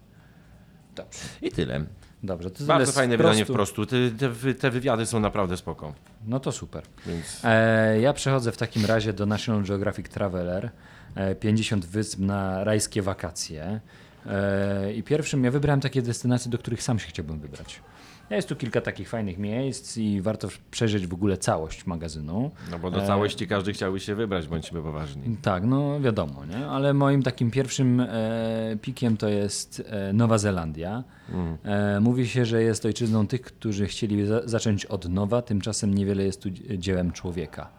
Dobrze. 0.96 1.20
I 1.42 1.52
tyle. 1.52 1.86
Dobrze, 2.24 2.52
to 2.52 2.64
Bardzo 2.64 2.92
fajne 2.92 3.16
wprostu. 3.16 3.30
wydanie 3.30 3.46
wprostu. 3.46 3.86
Te, 3.86 3.96
te, 4.12 4.54
te 4.54 4.72
wywiady 4.72 5.06
są 5.06 5.20
naprawdę 5.20 5.58
spoko. 5.58 5.94
No 6.28 6.40
to 6.40 6.52
super. 6.52 6.84
Więc 7.06 7.40
E, 7.44 8.00
ja 8.02 8.14
przechodzę 8.14 8.52
w 8.52 8.58
takim 8.58 8.86
razie 8.86 9.14
do 9.14 9.26
National 9.26 9.64
Geographic 9.64 10.10
Traveler. 10.10 10.72
E, 11.16 11.36
50 11.36 11.86
wysp 11.86 12.20
na 12.20 12.64
rajskie 12.64 13.02
wakacje. 13.02 13.80
E, 14.26 14.94
I 14.94 15.04
pierwszym 15.04 15.44
ja 15.44 15.52
wybrałem 15.52 15.80
takie 15.82 16.02
destynacje, 16.02 16.52
do 16.52 16.58
których 16.58 16.84
sam 16.84 17.00
się 17.00 17.08
chciałbym 17.08 17.40
wybrać. 17.40 17.82
Jest 18.30 18.50
tu 18.50 18.56
kilka 18.56 18.82
takich 18.82 19.10
fajnych 19.10 19.38
miejsc 19.38 19.98
i 19.98 20.22
warto 20.22 20.48
przejrzeć 20.72 21.08
w 21.08 21.14
ogóle 21.14 21.38
całość 21.38 21.86
magazynu. 21.86 22.52
no 22.72 22.80
bo 22.80 22.92
do 22.92 23.02
całości 23.08 23.48
każdy 23.48 23.74
chciałby 23.74 24.00
się 24.00 24.16
wybrać, 24.16 24.48
bądźmy 24.48 24.82
poważni. 24.82 25.38
Tak, 25.42 25.64
no 25.66 26.00
wiadomo, 26.02 26.46
nie? 26.46 26.68
ale 26.68 26.94
moim 26.94 27.24
takim 27.24 27.52
pierwszym 27.52 28.00
e, 28.00 28.08
pikiem 28.82 29.18
to 29.18 29.28
jest 29.30 29.84
e, 29.90 30.14
Nowa 30.14 30.38
Zelandia. 30.38 31.04
E, 31.64 32.00
mówi 32.00 32.28
się, 32.28 32.46
że 32.46 32.64
jest 32.64 32.86
ojczyzną 32.86 33.28
tych, 33.28 33.42
którzy 33.42 33.86
chcieli 33.88 34.26
za 34.26 34.42
zacząć 34.48 34.86
od 34.86 35.10
nowa, 35.10 35.42
tymczasem 35.42 35.94
niewiele 35.94 36.24
jest 36.24 36.42
tu 36.42 36.50
dzie- 36.50 36.80
dziełem 36.80 37.12
człowieka. 37.12 37.70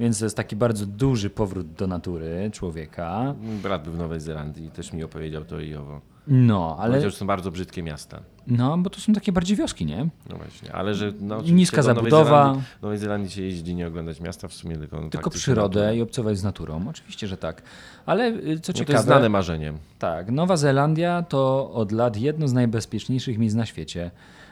Więc 0.00 0.18
to 0.18 0.24
jest 0.26 0.36
taki 0.36 0.56
bardzo 0.56 0.86
duży 0.86 1.30
powrót 1.30 1.72
do 1.72 1.86
natury 1.86 2.50
człowieka. 2.52 3.34
Mój 3.42 3.56
brat 3.56 3.84
był 3.84 3.92
w 3.92 3.98
Nowej 3.98 4.20
Zelandii 4.20 4.66
i 4.66 4.70
też 4.70 4.92
mi 4.92 5.04
opowiedział 5.04 5.44
to 5.44 5.60
i 5.60 5.74
owo. 5.74 6.00
No, 6.26 6.76
ale 6.78 6.90
Powiedział, 6.90 7.10
że 7.10 7.16
są 7.16 7.26
bardzo 7.26 7.50
brzydkie 7.50 7.82
miasta. 7.82 8.20
no, 8.46 8.78
bo 8.78 8.90
to 8.90 9.00
są 9.00 9.12
takie 9.12 9.32
bardziej 9.32 9.56
wioski, 9.56 9.86
nie? 9.86 10.08
No 10.30 10.36
właśnie, 10.36 10.72
ale 10.72 10.94
że 10.94 11.12
no, 11.20 11.42
Niska 11.42 11.82
do 11.82 11.88
Nowej 11.88 12.10
zabudowa. 12.10 12.24
Zelandii, 12.44 12.62
w 12.78 12.82
Nowej 12.82 12.98
Zelandii 12.98 13.30
się 13.30 13.42
jeździ 13.42 13.74
nie 13.74 13.86
oglądać 13.86 14.20
miasta 14.20 14.48
w 14.48 14.52
sumie, 14.54 14.76
tylko, 14.76 15.08
Tylko 15.08 15.30
przyrodę 15.30 15.96
i 15.96 16.02
obcować 16.02 16.38
z 16.38 16.42
naturą. 16.44 16.88
Oczywiście, 16.90 17.28
że 17.28 17.36
tak. 17.36 17.62
Ale 18.06 18.28
y, 18.28 18.42
co 18.42 18.50
No, 18.50 18.60
to 18.60 18.72
ciekawe, 18.72 18.92
jest 18.92 19.04
znane 19.04 19.28
marzenie. 19.28 19.72
Tak, 19.98 20.30
Nowa 20.30 20.56
Zelandia 20.56 21.22
to 21.22 21.70
od 21.72 21.92
lat 21.92 22.16
jedno 22.16 22.48
z 22.48 22.52
najbezpieczniejszych 22.52 23.38
miejsc 23.38 23.56
na 23.56 23.66
świecie. 23.66 24.10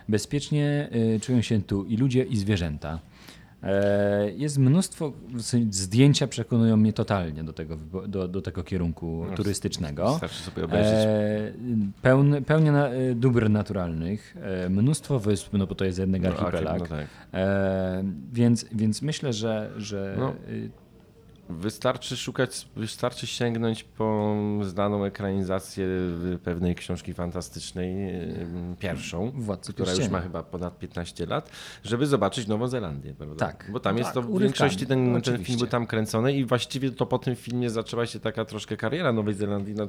Bezpiecznie 0.09 0.88
y, 1.16 1.20
czują 1.20 1.42
się 1.42 1.62
tu 1.62 1.85
i 1.85 1.97
ludzie, 1.97 2.23
i 2.25 2.37
zwierzęta. 2.37 2.99
E, 3.62 4.31
jest 4.31 4.59
mnóstwo, 4.59 5.12
zdjęcia 5.71 6.26
przekonują 6.26 6.76
mnie 6.76 6.93
totalnie 6.93 7.45
do 7.45 7.52
tego, 7.52 7.76
do, 8.09 8.29
do 8.29 8.43
tego 8.43 8.62
kierunku 8.64 9.26
No, 9.31 9.37
turystycznego. 9.37 10.11
Wystarczy 10.11 10.43
sobie 10.43 10.64
obejrzeć. 10.64 10.95
E, 10.95 11.52
pełny, 12.02 12.43
pełnia 12.43 12.73
na, 12.73 12.88
e, 12.88 13.14
dóbr 13.14 13.50
naturalnych, 13.50 14.37
mnóstwo 14.71 15.19
wysp, 15.21 15.52
no 15.52 15.67
bo 15.67 15.75
to 15.75 15.85
jest 15.85 15.99
jednak 15.99 16.23
No, 16.23 16.29
archipelag. 16.29 16.81
no 16.81 16.87
tak. 16.87 17.07
więc, 18.33 18.67
więc 18.73 19.02
myślę, 19.02 19.33
że, 19.33 19.71
że 19.76 20.17
No. 20.19 20.33
Wystarczy 21.50 22.16
szukać, 22.16 22.69
wystarczy 22.76 23.26
sięgnąć 23.26 23.85
po 23.85 24.37
znaną 24.62 25.04
ekranizację 25.04 25.87
pewnej 26.45 26.75
książki 26.75 27.14
fantastycznej, 27.14 28.12
pierwszą, 28.78 29.30
Władcy 29.30 29.73
która 29.73 29.92
już 29.92 30.09
ma 30.09 30.21
chyba 30.21 30.42
ponad 30.42 30.78
15 30.78 31.26
lat, 31.26 31.50
żeby 31.85 32.07
zobaczyć 32.07 32.47
Nową 32.47 32.69
Zelandię. 32.69 33.14
Prawda? 33.14 33.47
Tak. 33.47 33.71
Bo 33.73 33.80
tam 33.80 33.99
jest 33.99 34.09
tak, 34.09 34.14
to 34.14 34.23
w 34.23 34.25
urywkami, 34.25 34.45
większości 34.45 34.87
ten, 34.87 35.23
ten 35.23 35.45
film 35.45 35.59
był 35.59 35.66
tam 35.66 35.87
kręcony 35.87 36.33
i 36.33 36.45
właściwie 36.45 36.90
to 36.90 37.07
po 37.07 37.19
tym 37.19 37.37
filmie 37.37 37.71
zaczęła 37.71 38.07
się 38.07 38.21
taka 38.21 38.45
troszkę 38.45 38.76
kariera 38.76 39.12
Nowej 39.12 39.35
Zelandii 39.35 39.75
na, 39.75 39.88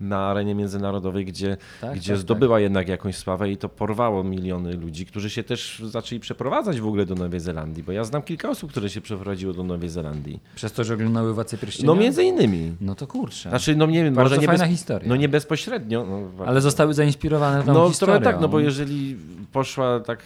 na 0.00 0.18
arenie 0.18 0.54
międzynarodowej, 0.54 1.24
gdzie, 1.24 1.56
Tak, 1.80 1.96
gdzie 1.96 2.12
tak, 2.12 2.20
zdobyła 2.20 2.60
jednak 2.60 2.88
jakąś 2.88 3.16
sławę 3.16 3.50
i 3.50 3.56
to 3.56 3.68
porwało 3.68 4.24
miliony 4.24 4.72
ludzi, 4.72 5.06
którzy 5.06 5.30
się 5.30 5.42
też 5.42 5.82
zaczęli 5.84 6.20
przeprowadzać 6.20 6.80
w 6.80 6.86
ogóle 6.86 7.06
do 7.06 7.14
Nowej 7.14 7.40
Zelandii, 7.40 7.82
bo 7.82 7.92
ja 7.92 8.04
znam 8.04 8.22
kilka 8.22 8.50
osób, 8.50 8.70
które 8.70 8.90
się 8.90 9.00
przeprowadziło 9.00 9.52
do 9.52 9.62
Nowej 9.62 9.88
Zelandii. 9.88 10.40
przez 10.54 10.72
to, 10.72 10.84
że 10.84 10.96
oglądały 10.98 11.34
Władcę 11.34 11.58
Pierścienia? 11.58 11.86
No 11.86 11.94
między 11.94 12.24
innymi. 12.24 12.72
No 12.80 12.94
to 12.94 13.06
kurczę. 13.06 13.48
Znaczy, 13.48 13.76
no 13.76 13.86
nie 13.86 14.04
wiem, 14.04 14.14
Bardzo 14.14 14.34
może 14.34 14.40
nie, 14.40 14.46
fajna 14.46 14.64
bez, 14.64 14.70
historia. 14.70 15.08
no 15.08 15.16
nie 15.16 15.28
bezpośrednio. 15.28 16.06
No, 16.06 16.44
Ale 16.46 16.60
zostały 16.60 16.94
zainspirowane 16.94 17.62
tą 17.62 17.74
no 17.74 17.88
historią. 17.88 18.14
trochę 18.14 18.32
tak, 18.32 18.42
no 18.42 18.48
bo 18.48 18.60
jeżeli 18.60 19.16
poszła 19.52 20.00
tak, 20.00 20.22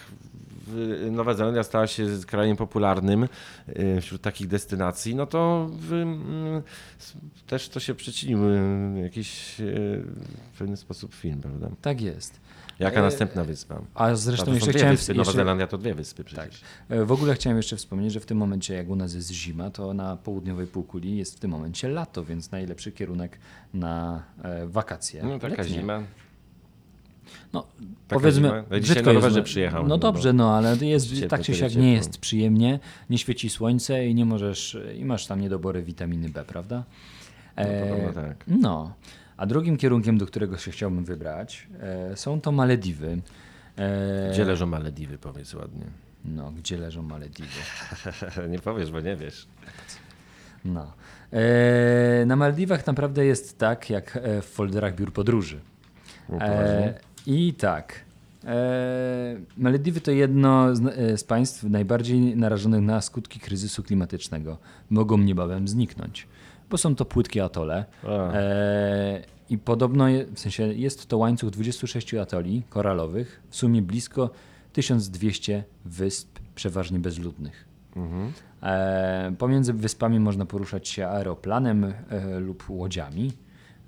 Nowa 1.11 1.33
Zelandia 1.33 1.63
stała 1.63 1.87
się 1.87 2.07
krajem 2.27 2.57
popularnym 2.57 3.27
y, 3.69 4.01
wśród 4.01 4.21
takich 4.21 4.47
destynacji, 4.47 5.15
no 5.15 5.25
to 5.25 5.69
mm, 5.91 6.61
też 7.47 7.69
to 7.69 7.79
się 7.79 7.95
przyczynił 7.95 8.49
y, 8.49 8.99
jakiś 9.03 9.59
y, 9.59 10.03
w 10.53 10.57
pewien 10.57 10.77
sposób 10.77 11.13
film, 11.13 11.41
prawda? 11.41 11.69
Tak 11.81 12.01
jest. 12.01 12.39
Jaka 12.79 12.99
E, 12.99 13.03
następna 13.03 13.43
wyspa? 13.43 13.81
A 13.95 14.05
A 14.05 14.15
zresztą 14.15 14.45
są 14.45 14.53
jeszcze 14.53 14.73
chciałem... 14.73 14.95
wyspy. 14.95 15.13
Nowa 15.13 15.21
jeszcze, 15.21 15.33
Zelandia 15.37 15.67
to 15.67 15.77
dwie 15.77 15.93
wyspy 15.93 16.23
przecież. 16.23 16.61
e, 16.89 17.05
w 17.05 17.11
ogóle 17.11 17.35
chciałem 17.35 17.57
jeszcze 17.57 17.77
wspomnieć, 17.77 18.13
że 18.13 18.19
w 18.19 18.25
tym 18.25 18.37
momencie, 18.37 18.73
jak 18.73 18.89
u 18.89 18.95
nas 18.95 19.13
jest 19.13 19.31
zima, 19.31 19.69
to 19.69 19.93
na 19.93 20.17
południowej 20.17 20.67
półkuli 20.67 21.17
jest 21.17 21.37
w 21.37 21.39
tym 21.39 21.51
momencie 21.51 21.89
lato, 21.89 22.25
więc 22.25 22.51
najlepszy 22.51 22.91
kierunek 22.91 23.39
na 23.73 24.23
e, 24.43 24.67
wakacje. 24.67 25.23
No 25.23 25.39
taka 25.39 25.47
letnie. 25.61 25.75
zima. 25.75 26.03
No, 27.53 27.61
Taka 28.07 28.19
powiedzmy. 28.21 28.63
Ja 28.71 28.79
dzisiaj 28.79 29.03
na 29.03 29.13
rowerze 29.13 29.37
no- 29.39 29.43
przyjechałem, 29.45 29.87
No 29.87 29.95
no 29.95 29.97
dobrze, 29.97 30.33
no 30.33 30.55
ale 30.57 30.77
jest, 30.81 31.07
tak 31.29 31.41
czy 31.41 31.55
siak 31.55 31.75
nie 31.75 31.93
jest 31.93 32.17
przyjemnie, 32.17 32.79
nie 33.09 33.17
świeci 33.17 33.49
słońce 33.49 34.07
i 34.07 34.15
nie 34.15 34.25
możesz, 34.25 34.77
i 34.97 35.05
masz 35.05 35.27
tam 35.27 35.41
niedobory 35.41 35.83
witaminy 35.83 36.29
B, 36.29 36.43
prawda? 36.45 36.83
E, 37.55 37.89
podobno 37.89 38.13
tak. 38.21 38.43
No, 38.47 38.93
a 39.43 39.45
drugim 39.45 39.77
kierunkiem, 39.77 40.17
do 40.17 40.25
którego 40.25 40.57
się 40.57 40.71
chciałbym 40.71 41.05
wybrać, 41.05 41.67
e, 41.79 42.17
są 42.17 42.41
to 42.41 42.51
Malediwy. 42.51 43.21
E, 43.77 44.29
Gdzie 44.31 44.45
leżą 44.45 44.65
Malediwy, 44.65 45.17
powiedz 45.17 45.53
ładnie. 45.53 45.85
No, 46.25 46.51
gdzie 46.51 46.77
leżą 46.77 47.01
Malediwy? 47.01 47.59
nie 48.51 48.59
powiesz, 48.59 48.91
bo 48.91 49.01
nie 49.01 49.15
wiesz. 49.15 49.47
No. 50.65 50.93
E, 51.33 52.25
na 52.25 52.35
Maldiwach 52.35 52.87
naprawdę 52.87 53.25
jest 53.25 53.57
tak, 53.57 53.89
jak 53.89 54.17
e, 54.17 54.41
w 54.41 54.45
folderach 54.45 54.95
biur 54.95 55.13
podróży. 55.13 55.59
No, 56.29 56.37
E? 56.41 56.93
I 57.27 57.53
tak. 57.53 57.99
E, 58.45 59.35
Malediwy 59.57 60.01
to 60.01 60.11
jedno 60.11 60.75
z, 60.75 60.81
e, 60.85 61.17
z 61.17 61.23
państw 61.23 61.63
najbardziej 61.63 62.35
narażonych 62.35 62.81
na 62.81 63.01
skutki 63.01 63.39
kryzysu 63.39 63.83
klimatycznego. 63.83 64.57
Mogą 64.89 65.17
niebawem 65.17 65.67
zniknąć, 65.67 66.27
bo 66.69 66.77
są 66.77 66.95
to 66.95 67.05
płytkie 67.05 67.43
atole. 67.43 67.85
E, 68.33 69.21
I 69.49 69.57
podobno, 69.57 70.07
je- 70.09 70.25
w 70.25 70.39
sensie 70.39 70.63
jest 70.67 71.07
to 71.07 71.17
łańcuch 71.17 71.49
26 71.49 72.13
atoli 72.13 72.63
koralowych, 72.69 73.41
w 73.49 73.55
sumie 73.55 73.81
blisko 73.81 74.29
1200 74.73 75.63
wysp, 75.85 76.39
przeważnie 76.55 76.99
bezludnych. 76.99 77.65
Mhm. 77.95 78.31
E, 78.63 79.33
pomiędzy 79.37 79.73
wyspami 79.73 80.19
można 80.19 80.45
poruszać 80.45 80.87
się 80.87 81.07
aeroplanem 81.07 81.83
e, 81.83 82.39
lub 82.39 82.63
łodziami. 82.69 83.31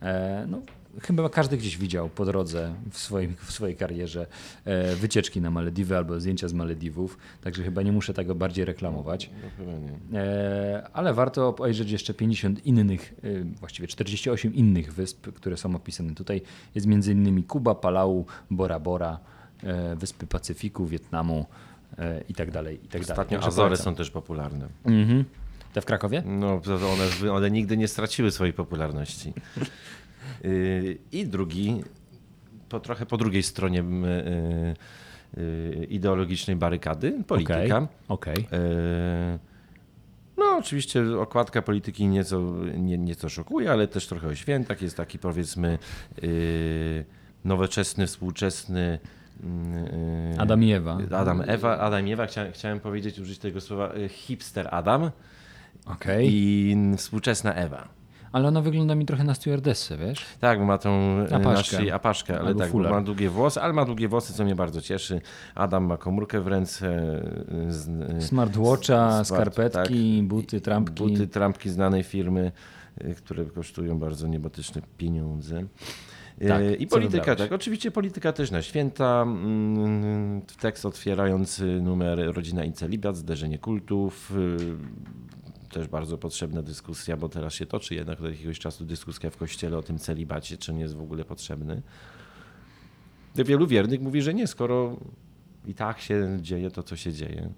E, 0.02 0.46
no, 0.48 0.62
chyba 1.02 1.30
każdy 1.30 1.58
gdzieś 1.58 1.78
widział 1.78 2.10
po 2.10 2.26
drodze 2.26 2.74
w, 2.92 2.98
swoim, 2.98 3.36
w 3.46 3.52
swojej 3.52 3.76
karierze 3.76 4.28
e, 4.66 4.96
wycieczki 4.96 5.42
na 5.42 5.52
Malediwy 5.52 5.98
albo 5.98 6.20
zdjęcia 6.20 6.48
z 6.48 6.54
Malediwów, 6.54 7.18
także 7.42 7.64
chyba 7.64 7.82
nie 7.82 7.92
muszę 7.92 8.14
tego 8.14 8.36
bardziej 8.36 8.66
reklamować. 8.66 9.30
No, 9.60 9.66
nie. 10.12 10.20
E, 10.20 10.88
ale 10.94 11.14
warto 11.14 11.48
obejrzeć 11.48 11.92
jeszcze 11.92 12.14
50 12.14 12.66
innych, 12.66 13.14
e, 13.24 13.44
właściwie 13.60 13.88
48 13.88 14.56
innych 14.56 14.94
wysp, 14.94 15.28
które 15.32 15.58
są 15.58 15.76
opisane 15.76 16.16
tutaj. 16.16 16.42
Jest 16.76 16.88
m.in. 16.88 17.44
Kuba, 17.44 17.76
Palau, 17.76 18.26
Bora 18.52 18.80
Bora, 18.80 19.20
e, 19.64 19.96
Wyspy 19.96 20.28
Pacyfiku, 20.28 20.86
Wietnamu 20.86 21.46
e, 21.98 22.22
i 22.30 22.34
tak 22.34 22.52
dalej. 22.52 22.76
I 22.76 22.80
tak 22.80 22.90
dalej. 22.90 23.02
Ostatnio 23.02 23.38
Także 23.38 23.48
Azory 23.48 23.78
są 23.78 23.96
też 23.96 24.12
popularne. 24.12 24.68
Mhm. 24.86 25.26
Te 25.74 25.82
w 25.82 25.86
Krakowie? 25.86 26.24
No, 26.26 26.62
one, 26.94 27.32
one 27.32 27.52
nigdy 27.52 27.78
nie 27.78 27.88
straciły 27.88 28.32
swojej 28.32 28.54
popularności. 28.54 29.34
Yy, 30.46 30.98
I 31.12 31.28
drugi, 31.28 31.84
po, 32.70 32.80
trochę 32.80 33.06
po 33.06 33.18
drugiej 33.18 33.44
stronie 33.44 33.84
yy, 35.38 35.44
yy, 35.44 35.86
ideologicznej 35.86 36.56
barykady, 36.56 37.24
polityka. 37.28 37.88
Okej. 38.08 38.48
Yy, 38.52 39.40
No 40.38 40.58
oczywiście 40.58 41.20
okładka 41.20 41.62
polityki 41.62 42.08
nieco, 42.08 42.42
nie, 42.78 42.98
nieco 42.98 43.30
szokuje, 43.30 43.72
ale 43.72 43.88
też 43.88 44.08
trochę 44.08 44.28
o 44.28 44.36
świętach. 44.36 44.82
Jest 44.82 44.98
taki 44.98 45.20
powiedzmy 45.20 45.78
nowoczesny, 47.46 48.08
współczesny 48.08 49.00
yy, 49.44 49.50
Adam 50.38 50.64
i 50.64 50.72
Ewa. 50.72 50.98
Adam, 51.12 51.42
Ewa, 51.48 51.78
Adam 51.78 52.08
i 52.08 52.12
Ewa. 52.12 52.26
Chciałem, 52.26 52.52
chciałem 52.52 52.80
powiedzieć, 52.80 53.20
użyć 53.20 53.40
tego 53.40 53.62
słowa 53.62 53.94
hipster 54.10 54.68
Adam 54.72 55.12
okay. 55.86 56.26
i 56.26 56.76
współczesna 56.98 57.54
Ewa. 57.54 57.95
Ale 58.36 58.48
ona 58.48 58.62
wygląda 58.62 58.95
mi 58.95 59.06
trochę 59.06 59.24
na 59.24 59.34
stewardessę, 59.34 59.98
wiesz? 59.98 60.26
Tak, 60.39 60.60
ma 60.60 60.78
tą 60.78 61.19
y, 61.32 61.36
apaszkę, 61.36 61.93
apaszkę 61.93 62.39
ale 62.39 62.56
tak, 62.56 62.74
ma 62.74 63.02
długie 63.02 63.30
włosy, 63.30 63.62
ale 63.62 63.74
ma 63.74 63.86
długie 63.86 64.08
włosy, 64.08 64.34
co 64.34 64.43
mnie 64.43 64.56
bardzo 64.56 64.82
cieszy. 64.82 65.21
Adam 65.56 65.86
ma 65.86 65.98
komórkę 65.98 66.41
w 66.41 66.48
ręce. 66.48 66.88
Y, 67.67 67.74
z, 67.74 67.88
y, 67.88 68.21
Smartwatcha, 68.21 69.24
smart, 69.24 69.28
skarpetki, 69.28 70.17
tak, 70.17 70.28
buty, 70.28 70.62
trampki. 70.62 71.04
Buty, 71.04 71.28
trampki 71.28 71.69
znanej 71.69 72.04
firmy, 72.04 72.52
które 73.17 73.45
kosztują 73.45 74.00
bardzo 74.00 74.28
niebotyczne 74.28 74.82
pieniądze. 74.98 75.63
Tak, 76.48 76.80
I 76.80 76.88
polityka, 76.88 77.36
tak. 77.36 77.52
Oczywiście 77.52 77.91
polityka 77.91 78.34
też 78.34 78.52
na 78.52 78.62
święta. 78.62 79.21
Mm, 79.21 80.41
tekst 80.60 80.86
otwierający 80.86 81.82
numer 81.82 82.36
Rodzina 82.36 82.65
i 82.65 82.71
celibat, 82.74 83.17
zderzenie 83.17 83.58
kultów, 83.58 84.34
też 85.76 85.88
bardzo 85.88 86.18
potrzebna 86.18 86.62
dyskusja, 86.62 87.18
bo 87.18 87.30
teraz 87.30 87.54
się 87.54 87.66
toczy 87.66 87.96
jednak 87.96 88.22
od 88.22 88.32
jakiegoś 88.32 88.60
czasu 88.60 88.86
dyskusja 88.86 89.30
w 89.30 89.38
kościele 89.38 89.78
o 89.78 89.84
tym 89.84 90.00
celibacie, 90.00 90.58
czy 90.58 90.74
nie 90.74 90.82
jest 90.82 90.96
w 90.96 91.02
ogóle 91.02 91.26
potrzebny. 91.26 91.82
Wielu 93.36 93.68
wiernych 93.68 94.02
mówi, 94.02 94.22
że 94.22 94.34
nie, 94.34 94.48
skoro 94.48 94.98
i 95.66 95.74
tak 95.74 96.00
się 96.00 96.38
dzieje 96.42 96.72
to, 96.72 96.84
co 96.84 96.96
się 96.96 97.14
dzieje. 97.14 97.50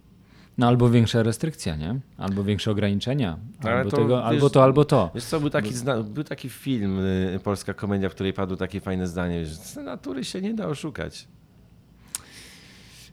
No 0.57 0.67
albo 0.67 0.89
większa 0.89 1.23
restrykcja, 1.23 1.75
nie? 1.75 1.99
Albo 2.17 2.43
większe 2.43 2.71
ograniczenia. 2.71 3.37
Albo, 3.63 3.89
to, 3.89 3.97
tego, 3.97 4.15
wiesz, 4.15 4.25
albo 4.25 4.49
to, 4.49 4.63
albo 4.63 4.85
to. 4.85 5.11
Wiesz 5.15 5.23
co, 5.23 5.39
był 5.39 5.49
taki, 5.49 5.73
był 6.03 6.23
taki 6.23 6.49
film, 6.49 6.99
y, 6.99 7.39
polska 7.43 7.73
komedia, 7.73 8.09
w 8.09 8.13
której 8.13 8.33
padło 8.33 8.57
takie 8.57 8.81
fajne 8.81 9.07
zdanie, 9.07 9.45
że 9.45 9.83
natury 9.83 10.23
się 10.23 10.41
nie 10.41 10.53
da 10.53 10.67
oszukać. 10.67 11.27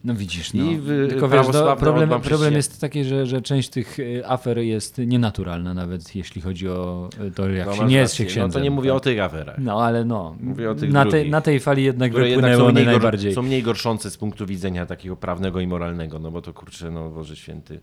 No 0.04 0.14
widzisz, 0.14 0.52
no. 0.52 0.64
I 0.64 0.78
w, 0.78 1.06
Tylko 1.08 1.28
wiesz, 1.28 1.46
no, 1.52 1.76
problem, 1.76 2.20
problem 2.20 2.54
jest 2.54 2.80
taki, 2.80 3.04
że, 3.04 3.26
że 3.26 3.42
część 3.42 3.68
tych 3.68 3.98
y, 3.98 4.22
afer 4.26 4.58
jest 4.58 4.98
nienaturalna, 4.98 5.74
nawet 5.74 6.16
jeśli 6.16 6.42
chodzi 6.42 6.68
o 6.68 7.08
y, 7.26 7.30
to, 7.30 7.48
jak 7.48 7.66
no, 7.66 7.74
się 7.74 7.84
nie 7.84 7.96
jest 7.96 8.14
się 8.14 8.24
księdzem. 8.24 8.48
No 8.48 8.52
to 8.52 8.60
nie 8.60 8.70
mówię 8.70 8.90
tak? 8.90 8.96
o 8.96 9.00
tych 9.00 9.20
aferach. 9.20 9.58
No 9.58 9.82
ale 9.82 10.04
no, 10.04 10.36
mówię 10.40 10.70
o 10.70 10.74
tych 10.74 10.92
na, 10.92 11.06
te, 11.06 11.24
na 11.24 11.40
tej 11.40 11.60
fali 11.60 11.84
jednak 11.84 12.12
wypłynęły 12.12 12.64
one 12.64 12.84
najbardziej. 12.84 13.34
Są 13.34 13.42
mniej 13.42 13.62
gorszące 13.62 14.10
z 14.10 14.16
punktu 14.16 14.46
widzenia 14.46 14.86
takiego 14.86 15.16
prawnego 15.16 15.60
i 15.60 15.66
moralnego, 15.66 16.18
no 16.18 16.30
bo 16.30 16.42
to 16.42 16.52
kurczę, 16.52 16.90
no 16.90 17.10
Boże 17.10 17.36
Święty 17.36 17.80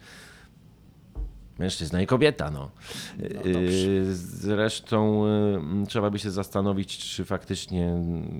Mężczyzna 1.59 2.01
i 2.01 2.07
kobieta, 2.07 2.51
no. 2.51 2.71
no 3.19 3.61
y, 3.61 4.15
Zresztą 4.15 5.25
y, 5.83 5.87
trzeba 5.87 6.09
by 6.09 6.19
się 6.19 6.31
zastanowić, 6.31 6.97
czy 6.97 7.25
faktycznie 7.25 7.93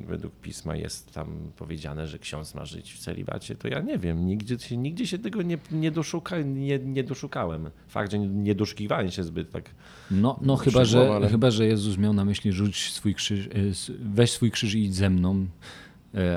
według 0.07 0.33
pisma 0.33 0.75
jest 0.75 1.13
tam 1.13 1.51
powiedziane, 1.57 2.07
że 2.07 2.19
ksiądz 2.19 2.55
ma 2.55 2.65
żyć 2.65 2.93
w 2.93 2.99
celibacie. 2.99 3.55
To 3.55 3.67
ja 3.67 3.81
nie 3.81 3.97
wiem, 3.97 4.25
nigdzie 4.25 4.59
się, 4.59 4.77
nigdzie 4.77 5.07
się 5.07 5.19
tego 5.19 5.41
nie, 5.41 5.57
nie, 5.71 5.91
doszuka, 5.91 6.41
nie, 6.41 6.79
nie 6.79 7.03
doszukałem. 7.03 7.69
Fakt, 7.87 8.11
że 8.11 8.19
nie 8.19 8.55
doszukiwałem 8.55 9.11
się 9.11 9.23
zbyt 9.23 9.51
tak. 9.51 9.69
No, 10.11 10.39
no 10.41 10.55
chyba, 10.55 10.85
że, 10.85 11.15
ale... 11.15 11.29
chyba, 11.29 11.51
że 11.51 11.65
Jezus 11.67 11.97
miał 11.97 12.13
na 12.13 12.25
myśli 12.25 12.51
rzuć 12.51 12.91
swój 12.93 13.15
krzyż, 13.15 13.45
y, 13.45 13.73
weź 13.99 14.31
swój 14.31 14.51
krzyż 14.51 14.73
i 14.73 14.83
idź 14.83 14.95
ze 14.95 15.09
mną, 15.09 15.45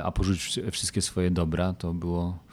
a 0.02 0.12
porzuć 0.12 0.60
wszystkie 0.72 1.02
swoje 1.02 1.30
dobra, 1.30 1.72
to 1.72 1.94
było 1.94 2.43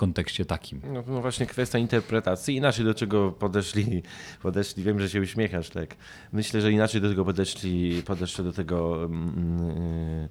kontekście 0.00 0.44
takim. 0.44 0.80
No, 0.92 1.02
no, 1.06 1.20
właśnie 1.20 1.46
kwestia 1.46 1.78
interpretacji. 1.78 2.56
Inaczej 2.56 2.84
do 2.84 2.94
czego 2.94 3.32
podeszli, 3.32 4.02
podeszli, 4.42 4.82
wiem, 4.82 5.00
że 5.00 5.10
się 5.10 5.20
uśmiechasz, 5.20 5.70
tak. 5.70 5.96
Myślę, 6.32 6.60
że 6.60 6.72
inaczej 6.72 7.00
do 7.00 7.08
tego 7.08 7.24
podeszli, 7.24 8.02
podeszli 8.06 8.44
do 8.44 8.52
tego 8.52 9.00
yy, 9.02 10.28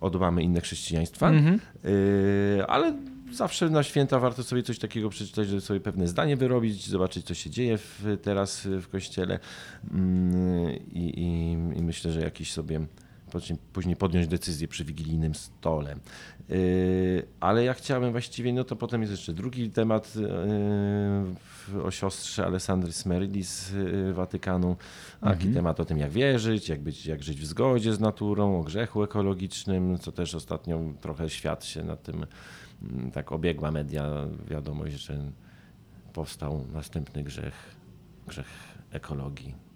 od 0.00 0.20
mamy 0.20 0.42
inne 0.42 0.60
chrześcijaństwa, 0.60 1.28
mm 1.28 1.60
yy, 1.84 2.66
ale 2.66 2.94
zawsze 3.32 3.70
na 3.70 3.82
święta 3.82 4.18
warto 4.18 4.42
sobie 4.42 4.62
coś 4.62 4.78
takiego 4.78 5.08
przeczytać, 5.08 5.48
żeby 5.48 5.60
sobie 5.60 5.80
pewne 5.80 6.08
zdanie 6.08 6.36
wyrobić, 6.36 6.88
zobaczyć, 6.88 7.26
co 7.26 7.34
się 7.34 7.50
dzieje 7.50 7.78
w, 7.78 8.18
teraz 8.22 8.66
w 8.66 8.88
kościele 8.88 9.38
yy, 9.94 10.80
i, 10.92 11.20
i 11.76 11.82
myślę, 11.82 12.12
że 12.12 12.20
jakiś 12.20 12.52
sobie 12.52 12.86
później 13.72 13.96
podjąć 13.96 14.28
decyzję 14.28 14.68
przy 14.68 14.84
wigilijnym 14.84 15.34
stole. 15.34 15.96
Yy, 16.48 17.26
ale 17.40 17.64
ja 17.64 17.74
chciałem 17.74 18.12
właściwie, 18.12 18.52
no 18.52 18.64
to 18.64 18.76
potem 18.76 19.00
jest 19.00 19.10
jeszcze 19.10 19.32
drugi 19.32 19.70
temat 19.70 20.16
yy, 20.16 21.82
o 21.82 21.90
siostrze 21.90 22.46
Alessandry 22.46 22.92
z 22.92 23.72
yy, 23.72 24.14
Watykanu. 24.14 24.76
Taki 25.20 25.34
mhm. 25.34 25.54
temat 25.54 25.80
o 25.80 25.84
tym, 25.84 25.98
jak 25.98 26.10
wierzyć, 26.10 26.68
jak, 26.68 26.80
być, 26.80 27.06
jak 27.06 27.22
żyć 27.22 27.40
w 27.40 27.46
zgodzie 27.46 27.94
z 27.94 28.00
naturą, 28.00 28.60
o 28.60 28.62
grzechu 28.62 29.02
ekologicznym, 29.02 29.98
co 29.98 30.12
też 30.12 30.34
ostatnio 30.34 30.80
trochę 31.00 31.30
świat 31.30 31.64
się 31.64 31.82
na 31.82 31.96
tym 31.96 32.26
mm, 32.82 33.10
tak 33.10 33.32
obiegła 33.32 33.70
media 33.70 34.10
wiadomość, 34.48 34.94
że 34.94 35.18
powstał 36.12 36.64
następny 36.72 37.22
grzech, 37.22 37.74
grzech 38.26 38.46
ekologii. 38.90 39.69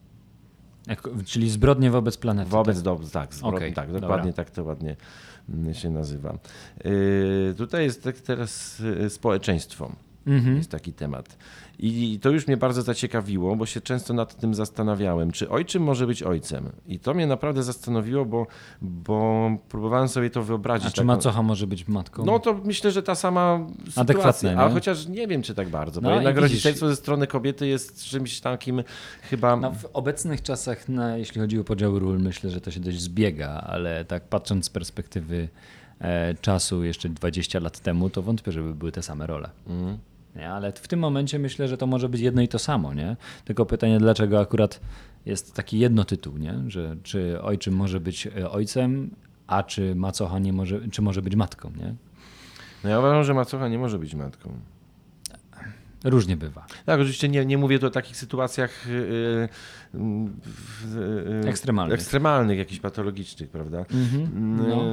Czyli 1.24 1.50
zbrodnie 1.50 1.90
wobec 1.90 2.16
planety. 2.16 2.50
Wobec, 2.50 2.76
tak, 2.76 2.84
do, 2.84 3.00
tak, 3.12 3.34
zbrodnie, 3.34 3.58
okay, 3.58 3.72
tak 3.72 3.92
dokładnie 3.92 4.30
dobra. 4.30 4.44
tak 4.44 4.50
to 4.50 4.64
ładnie 4.64 4.96
mm, 5.48 5.74
się 5.74 5.90
nazywa. 5.90 6.38
Yy, 6.84 7.54
tutaj 7.58 7.84
jest 7.84 8.04
tak 8.04 8.16
teraz 8.16 8.80
y, 8.80 9.10
społeczeństwo. 9.10 9.92
Mhm. 10.26 10.56
Jest 10.56 10.70
taki 10.70 10.92
temat. 10.92 11.36
I 11.78 12.18
to 12.22 12.30
już 12.30 12.46
mnie 12.46 12.56
bardzo 12.56 12.82
zaciekawiło, 12.82 13.56
bo 13.56 13.66
się 13.66 13.80
często 13.80 14.14
nad 14.14 14.36
tym 14.36 14.54
zastanawiałem, 14.54 15.32
czy 15.32 15.48
ojczym 15.50 15.82
może 15.82 16.06
być 16.06 16.22
ojcem. 16.22 16.72
I 16.86 16.98
to 16.98 17.14
mnie 17.14 17.26
naprawdę 17.26 17.62
zastanowiło, 17.62 18.24
bo, 18.24 18.46
bo 18.82 19.50
próbowałem 19.68 20.08
sobie 20.08 20.30
to 20.30 20.42
wyobrazić. 20.42 20.86
A 20.86 20.90
czy 20.90 20.96
taką... 20.96 21.06
macocha 21.06 21.42
może 21.42 21.66
być 21.66 21.88
matką? 21.88 22.24
No 22.24 22.38
to 22.38 22.60
myślę, 22.64 22.90
że 22.90 23.02
ta 23.02 23.14
sama 23.14 23.66
sytuacja. 23.90 24.58
A 24.58 24.70
chociaż 24.70 25.06
nie 25.06 25.26
wiem, 25.26 25.42
czy 25.42 25.54
tak 25.54 25.68
bardzo, 25.68 26.00
bo 26.00 26.08
no 26.08 26.14
jednak 26.14 26.36
rodzicielstwo 26.36 26.88
ze 26.88 26.96
strony 26.96 27.26
kobiety 27.26 27.66
jest 27.66 28.04
czymś 28.04 28.40
takim 28.40 28.82
chyba... 29.22 29.56
No, 29.56 29.72
w 29.72 29.86
obecnych 29.92 30.42
czasach, 30.42 30.88
na, 30.88 31.16
jeśli 31.16 31.40
chodzi 31.40 31.58
o 31.58 31.64
podział 31.64 31.98
ról, 31.98 32.18
myślę, 32.20 32.50
że 32.50 32.60
to 32.60 32.70
się 32.70 32.80
dość 32.80 33.00
zbiega, 33.00 33.48
ale 33.48 34.04
tak 34.04 34.28
patrząc 34.28 34.64
z 34.64 34.70
perspektywy 34.70 35.48
e, 36.00 36.34
czasu 36.34 36.84
jeszcze 36.84 37.08
20 37.08 37.60
lat 37.60 37.80
temu, 37.80 38.10
to 38.10 38.22
wątpię, 38.22 38.52
żeby 38.52 38.74
były 38.74 38.92
te 38.92 39.02
same 39.02 39.26
role. 39.26 39.50
Mm. 39.66 39.98
Nie? 40.36 40.50
Ale 40.50 40.72
w 40.72 40.88
tym 40.88 41.00
momencie 41.00 41.38
myślę, 41.38 41.68
że 41.68 41.76
to 41.76 41.86
może 41.86 42.08
być 42.08 42.20
jedno 42.20 42.42
i 42.42 42.48
to 42.48 42.58
samo. 42.58 42.94
Nie? 42.94 43.16
Tylko 43.44 43.66
pytanie, 43.66 43.98
dlaczego 43.98 44.40
akurat 44.40 44.80
jest 45.26 45.54
taki 45.54 45.78
jedno 45.78 46.04
tytuł, 46.04 46.38
nie? 46.38 46.54
że 46.66 46.96
czy 47.02 47.42
ojczym 47.42 47.74
może 47.74 48.00
być 48.00 48.26
e, 48.26 48.50
ojcem, 48.50 49.10
a 49.46 49.62
czy 49.62 49.94
macocha 49.94 50.38
nie 50.38 50.52
może, 50.52 50.88
czy 50.88 51.02
może 51.02 51.22
być 51.22 51.36
matką. 51.36 51.72
Nie? 51.76 51.94
No 52.84 52.90
ja 52.90 52.98
uważam, 52.98 53.24
że 53.24 53.34
macocha 53.34 53.68
nie 53.68 53.78
może 53.78 53.98
być 53.98 54.14
matką. 54.14 54.52
Różnie 56.04 56.36
bywa. 56.36 56.66
Tak, 56.86 57.00
oczywiście 57.00 57.28
nie, 57.28 57.46
nie 57.46 57.58
mówię 57.58 57.78
tu 57.78 57.86
o 57.86 57.90
takich 57.90 58.16
sytuacjach 58.16 58.86
yy, 58.88 59.48
yy, 61.42 61.48
ekstremalnych. 61.48 61.94
ekstremalnych, 61.94 62.58
jakichś 62.58 62.80
patologicznych, 62.80 63.50
prawda? 63.50 63.82
Mm-hmm. 63.82 64.28
No. 64.68 64.84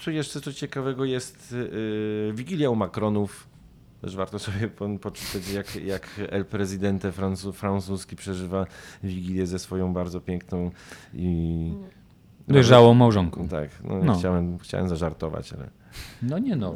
Co 0.00 0.10
jeszcze 0.10 0.40
co 0.40 0.52
ciekawego 0.52 1.04
jest 1.04 1.54
yy, 1.72 2.32
Wigilia 2.34 2.70
u 2.70 2.76
Macronów 2.76 3.48
też 4.00 4.16
warto 4.16 4.38
sobie 4.38 4.68
poczytać, 5.00 5.50
jak, 5.52 5.76
jak 5.76 6.08
El 6.28 6.44
Presidente 6.44 7.12
francuski 7.52 8.16
przeżywa 8.16 8.66
Wigilię 9.04 9.46
ze 9.46 9.58
swoją 9.58 9.92
bardzo 9.92 10.20
piękną 10.20 10.70
i... 11.14 11.72
Dojrzałą 12.48 12.94
małżonką. 12.94 13.48
Tak, 13.48 13.70
no, 13.84 14.04
no. 14.04 14.18
Chciałem, 14.18 14.58
chciałem 14.58 14.88
zażartować, 14.88 15.52
ale... 15.52 15.70
No 16.22 16.38
nie 16.38 16.56
no. 16.56 16.74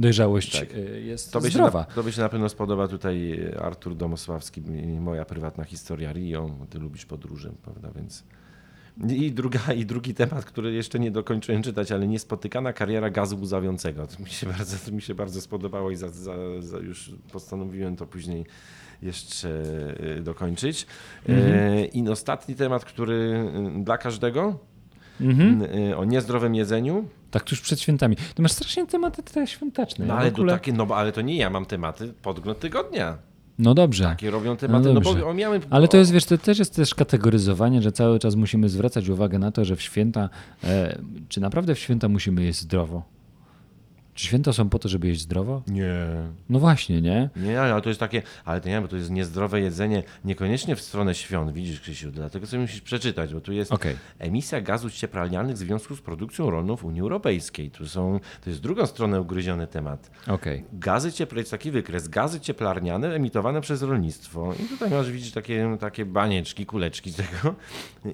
Dojrzałość 0.00 0.60
tak. 0.60 0.74
Y, 0.74 1.02
jest 1.02 1.26
zdrowa. 1.26 1.82
Się 1.82 1.88
na, 1.88 1.94
to 1.94 2.02
by 2.02 2.12
się 2.12 2.20
na 2.20 2.28
pewno 2.28 2.48
spodoba 2.48 2.88
tutaj 2.88 3.40
Artur 3.60 3.94
Domosławski, 3.94 4.62
moja 5.00 5.24
prywatna 5.24 5.64
historia 5.64 6.12
Rio. 6.12 6.50
Ty 6.70 6.78
lubisz 6.78 7.06
podróże, 7.06 7.52
prawda, 7.62 7.88
więc... 7.96 8.24
I, 9.08 9.32
druga, 9.32 9.60
I 9.80 9.86
drugi 9.86 10.14
temat, 10.14 10.44
który 10.44 10.72
jeszcze 10.72 10.98
nie 10.98 11.10
dokończyłem 11.10 11.62
czytać, 11.62 11.92
ale 11.92 12.08
niespotykana 12.08 12.72
kariera 12.72 13.10
gazu 13.10 13.40
łzawiącego. 13.40 14.06
To 14.06 14.22
mi 14.22 14.30
się 14.30 14.46
bardzo, 14.56 14.76
to 14.86 14.92
mi 14.92 15.02
się 15.02 15.14
bardzo 15.14 15.40
spodobało 15.40 15.90
i 15.90 15.96
za, 15.96 16.08
za, 16.08 16.34
za 16.60 16.78
już 16.78 17.12
postanowiłem 17.32 17.96
to 17.96 18.06
później 18.06 18.46
jeszcze 19.02 19.48
y, 20.18 20.22
dokończyć. 20.22 20.86
Mhm. 21.28 21.52
E, 21.52 21.84
I 21.84 22.08
ostatni 22.08 22.54
temat, 22.54 22.84
który 22.84 23.44
y, 23.80 23.84
dla 23.84 23.98
każdego, 23.98 24.58
mhm. 25.20 25.62
Y, 25.62 25.96
o 25.96 26.04
niezdrowym 26.04 26.54
jedzeniu. 26.54 27.08
Tak, 27.30 27.42
tuż 27.42 27.60
przed 27.60 27.80
świętami. 27.80 28.16
To 28.34 28.42
masz 28.42 28.52
strasznie 28.52 28.86
tematy 28.86 29.22
te 29.22 29.46
świąteczne. 29.46 30.06
No, 30.06 30.14
ale, 30.14 30.28
ogóle... 30.28 30.52
takie, 30.52 30.72
no, 30.72 30.86
ale 30.94 31.12
to 31.12 31.20
nie 31.20 31.36
ja 31.36 31.50
mam 31.50 31.66
tematy 31.66 32.12
podgląd 32.22 32.60
tygodnia. 32.60 33.18
No 33.58 33.74
dobrze. 33.74 34.04
Takie 34.04 34.30
robią 34.30 34.56
tematy. 34.56 34.92
No, 34.92 34.94
no 34.94 35.00
bo 35.00 35.34
miałem... 35.34 35.62
Ale 35.70 35.88
to 35.88 35.96
jest, 35.96 36.12
wiesz, 36.12 36.24
to 36.24 36.38
też 36.38 36.58
jest 36.58 36.76
też 36.76 36.94
kategoryzowanie, 36.94 37.82
że 37.82 37.92
cały 37.92 38.18
czas 38.18 38.34
musimy 38.34 38.68
zwracać 38.68 39.08
uwagę 39.08 39.38
na 39.38 39.52
to, 39.52 39.64
że 39.64 39.76
w 39.76 39.82
święta, 39.82 40.28
e, 40.64 40.98
czy 41.28 41.40
naprawdę 41.40 41.74
w 41.74 41.78
święta 41.78 42.08
musimy 42.08 42.42
jeść 42.42 42.60
zdrowo? 42.60 43.11
Czy 44.14 44.26
święta 44.26 44.52
są 44.52 44.68
po 44.68 44.78
to, 44.78 44.88
żeby 44.88 45.08
jeść 45.08 45.20
zdrowo? 45.20 45.62
Nie. 45.66 46.06
No 46.48 46.58
właśnie, 46.58 47.02
nie? 47.02 47.30
Nie, 47.36 47.60
ale 47.60 47.82
to 47.82 47.88
jest 47.88 48.00
takie, 48.00 48.22
ale 48.44 48.60
to 48.60 48.68
nie, 48.68 48.80
bo 48.80 48.88
to 48.88 48.96
jest 48.96 49.10
niezdrowe 49.10 49.60
jedzenie, 49.60 50.02
niekoniecznie 50.24 50.76
w 50.76 50.80
stronę 50.80 51.14
świąt, 51.14 51.52
widzisz 51.52 51.80
Krzysiu, 51.80 52.10
dlatego 52.10 52.46
sobie 52.46 52.62
musisz 52.62 52.80
przeczytać, 52.80 53.34
bo 53.34 53.40
tu 53.40 53.52
jest 53.52 53.72
Okej. 53.72 53.96
emisja 54.18 54.60
gazów 54.60 54.92
cieplarnianych 54.92 55.56
w 55.56 55.58
związku 55.58 55.96
z 55.96 56.00
produkcją 56.00 56.50
rolną 56.50 56.76
w 56.76 56.84
Unii 56.84 57.00
Europejskiej. 57.00 57.70
Tu 57.70 57.86
są, 57.88 58.20
to 58.44 58.50
jest 58.50 58.62
drugą 58.62 58.86
stronę 58.86 59.20
ugryziony 59.20 59.66
temat. 59.66 60.10
Okej. 60.28 60.64
Gazy 60.72 61.12
cieplarniane, 61.12 61.40
jest 61.40 61.50
taki 61.50 61.70
wykres, 61.70 62.08
gazy 62.08 62.40
cieplarniane 62.40 63.14
emitowane 63.14 63.60
przez 63.60 63.82
rolnictwo. 63.82 64.54
I 64.64 64.68
tutaj 64.68 64.90
masz 64.90 65.10
widzieć 65.10 65.32
takie, 65.32 65.76
takie 65.80 66.04
banieczki, 66.04 66.66
kuleczki 66.66 67.12
tego 67.12 67.54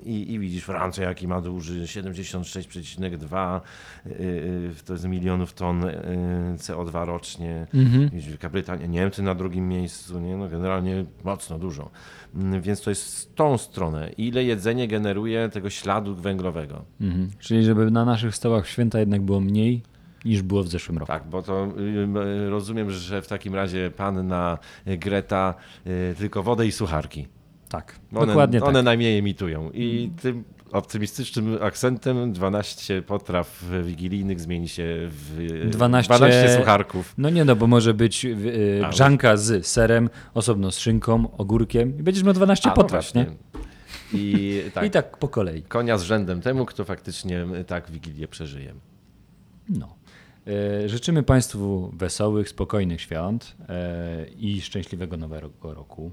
i, 0.05 0.33
i 0.33 0.39
widzisz 0.39 0.65
Francja, 0.65 1.09
jaki 1.09 1.29
ma 1.29 1.41
duży, 1.41 1.85
76,2 1.85 3.61
yy, 4.07 4.75
to 4.85 4.93
jest 4.93 5.05
milionów 5.05 5.55
ton 5.55 5.88
yy, 5.93 6.57
CO2 6.57 7.07
rocznie. 7.07 7.67
Widzisz, 8.13 8.29
Wielka 8.29 8.49
Brytania, 8.49 8.87
Niemcy 8.87 9.23
na 9.23 9.35
drugim 9.35 9.69
miejscu, 9.69 10.21
nie? 10.21 10.37
No 10.37 10.49
generalnie 10.49 11.05
mocno 11.25 11.59
dużo. 11.59 11.91
Mm, 12.35 12.63
Więc 12.63 12.81
to 12.81 12.91
jest 12.91 13.31
w 13.31 13.35
tą 13.35 13.59
stronę. 13.59 14.11
Ile 14.19 14.45
jedzenie 14.45 14.89
generuje 14.89 15.49
tego 15.49 15.71
śladu 15.71 16.15
węglowego. 16.15 16.85
Mhm. 17.01 17.31
Czyli 17.39 17.65
żeby 17.65 17.91
na 17.91 18.05
naszych 18.05 18.35
stołach 18.35 18.69
święta 18.69 18.99
jednak 19.01 19.23
było 19.23 19.41
mniej 19.41 19.83
niż 20.25 20.43
było 20.43 20.63
w 20.63 20.69
zeszłym 20.69 20.99
roku. 20.99 21.13
Tak, 21.13 21.27
bo 21.27 21.43
to 21.43 21.69
y, 22.47 22.51
rozumiem, 22.51 22.91
że 22.91 23.23
w 23.23 23.29
takim 23.29 23.55
razie 23.55 23.91
panna 23.91 24.59
Greta 24.87 25.55
y, 25.87 26.15
tylko 26.19 26.43
wodę 26.43 26.67
i 26.67 26.73
sucharki. 26.73 27.27
Tak, 27.69 27.99
One, 28.15 28.27
dokładnie 28.27 28.63
one 28.63 28.79
tak. 28.79 28.85
najmniej 28.85 29.19
emitują. 29.19 29.71
I 29.75 30.11
tym 30.23 30.45
optymistycznym 30.73 31.59
akcentem 31.63 32.33
12 32.33 33.03
potraw 33.03 33.65
wigilijnych 33.83 34.41
zmieni 34.41 34.69
się 34.69 34.85
w 35.09 35.41
y, 35.67 35.71
12 35.71 36.15
12 36.15 36.57
sucharków. 36.59 37.15
No 37.19 37.31
nie 37.31 37.45
no, 37.45 37.57
bo 37.57 37.67
może 37.67 37.95
być 37.95 38.25
yy, 38.25 38.83
A, 38.85 38.89
grzanka 38.89 39.37
z 39.37 39.67
serem, 39.67 40.11
osobno 40.35 40.71
z 40.73 40.79
szynką, 40.79 41.37
ogórkiem 41.37 41.99
i 41.99 42.03
będziesz 42.03 42.25
miał 42.25 42.35
12 42.35 42.69
A, 42.69 42.71
no 42.71 42.77
potraw, 42.77 43.15
nie? 43.15 43.25
właśnie. 43.25 43.39
I 44.13 44.63
tak, 44.75 44.85
I 44.85 44.91
tak 44.91 45.17
po 45.17 45.29
kolei. 45.29 45.63
konia 45.63 45.99
z 45.99 46.03
rzędem 46.03 46.41
temu, 46.41 46.67
kto 46.67 46.85
faktycznie 46.85 47.47
tak 47.67 47.91
Wigilię 47.91 48.29
przeżyje. 48.29 48.75
No. 49.69 49.95
E, 50.85 50.89
Życzymy 50.89 51.23
Państwu 51.23 51.91
wesołych, 51.97 52.49
spokojnych 52.49 53.01
świąt 53.01 53.57
e, 53.69 54.27
i 54.37 54.61
szczęśliwego 54.61 55.17
nowego 55.17 55.75
roku. 55.75 56.13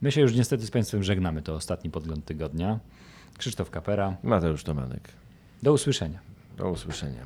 My 0.00 0.12
się 0.12 0.20
już 0.20 0.34
niestety 0.34 0.66
z 0.66 0.70
Państwem 0.70 1.02
żegnamy. 1.02 1.42
To 1.42 1.54
ostatni 1.54 1.90
podgląd 1.90 2.24
tygodnia. 2.24 2.80
Krzysztof 3.40 3.70
Kapera. 3.70 4.16
Mateusz 4.22 4.64
Tomanek. 4.64 5.08
Do 5.62 5.72
usłyszenia. 5.72 6.18
Do 6.56 6.70
usłyszenia. 6.70 7.22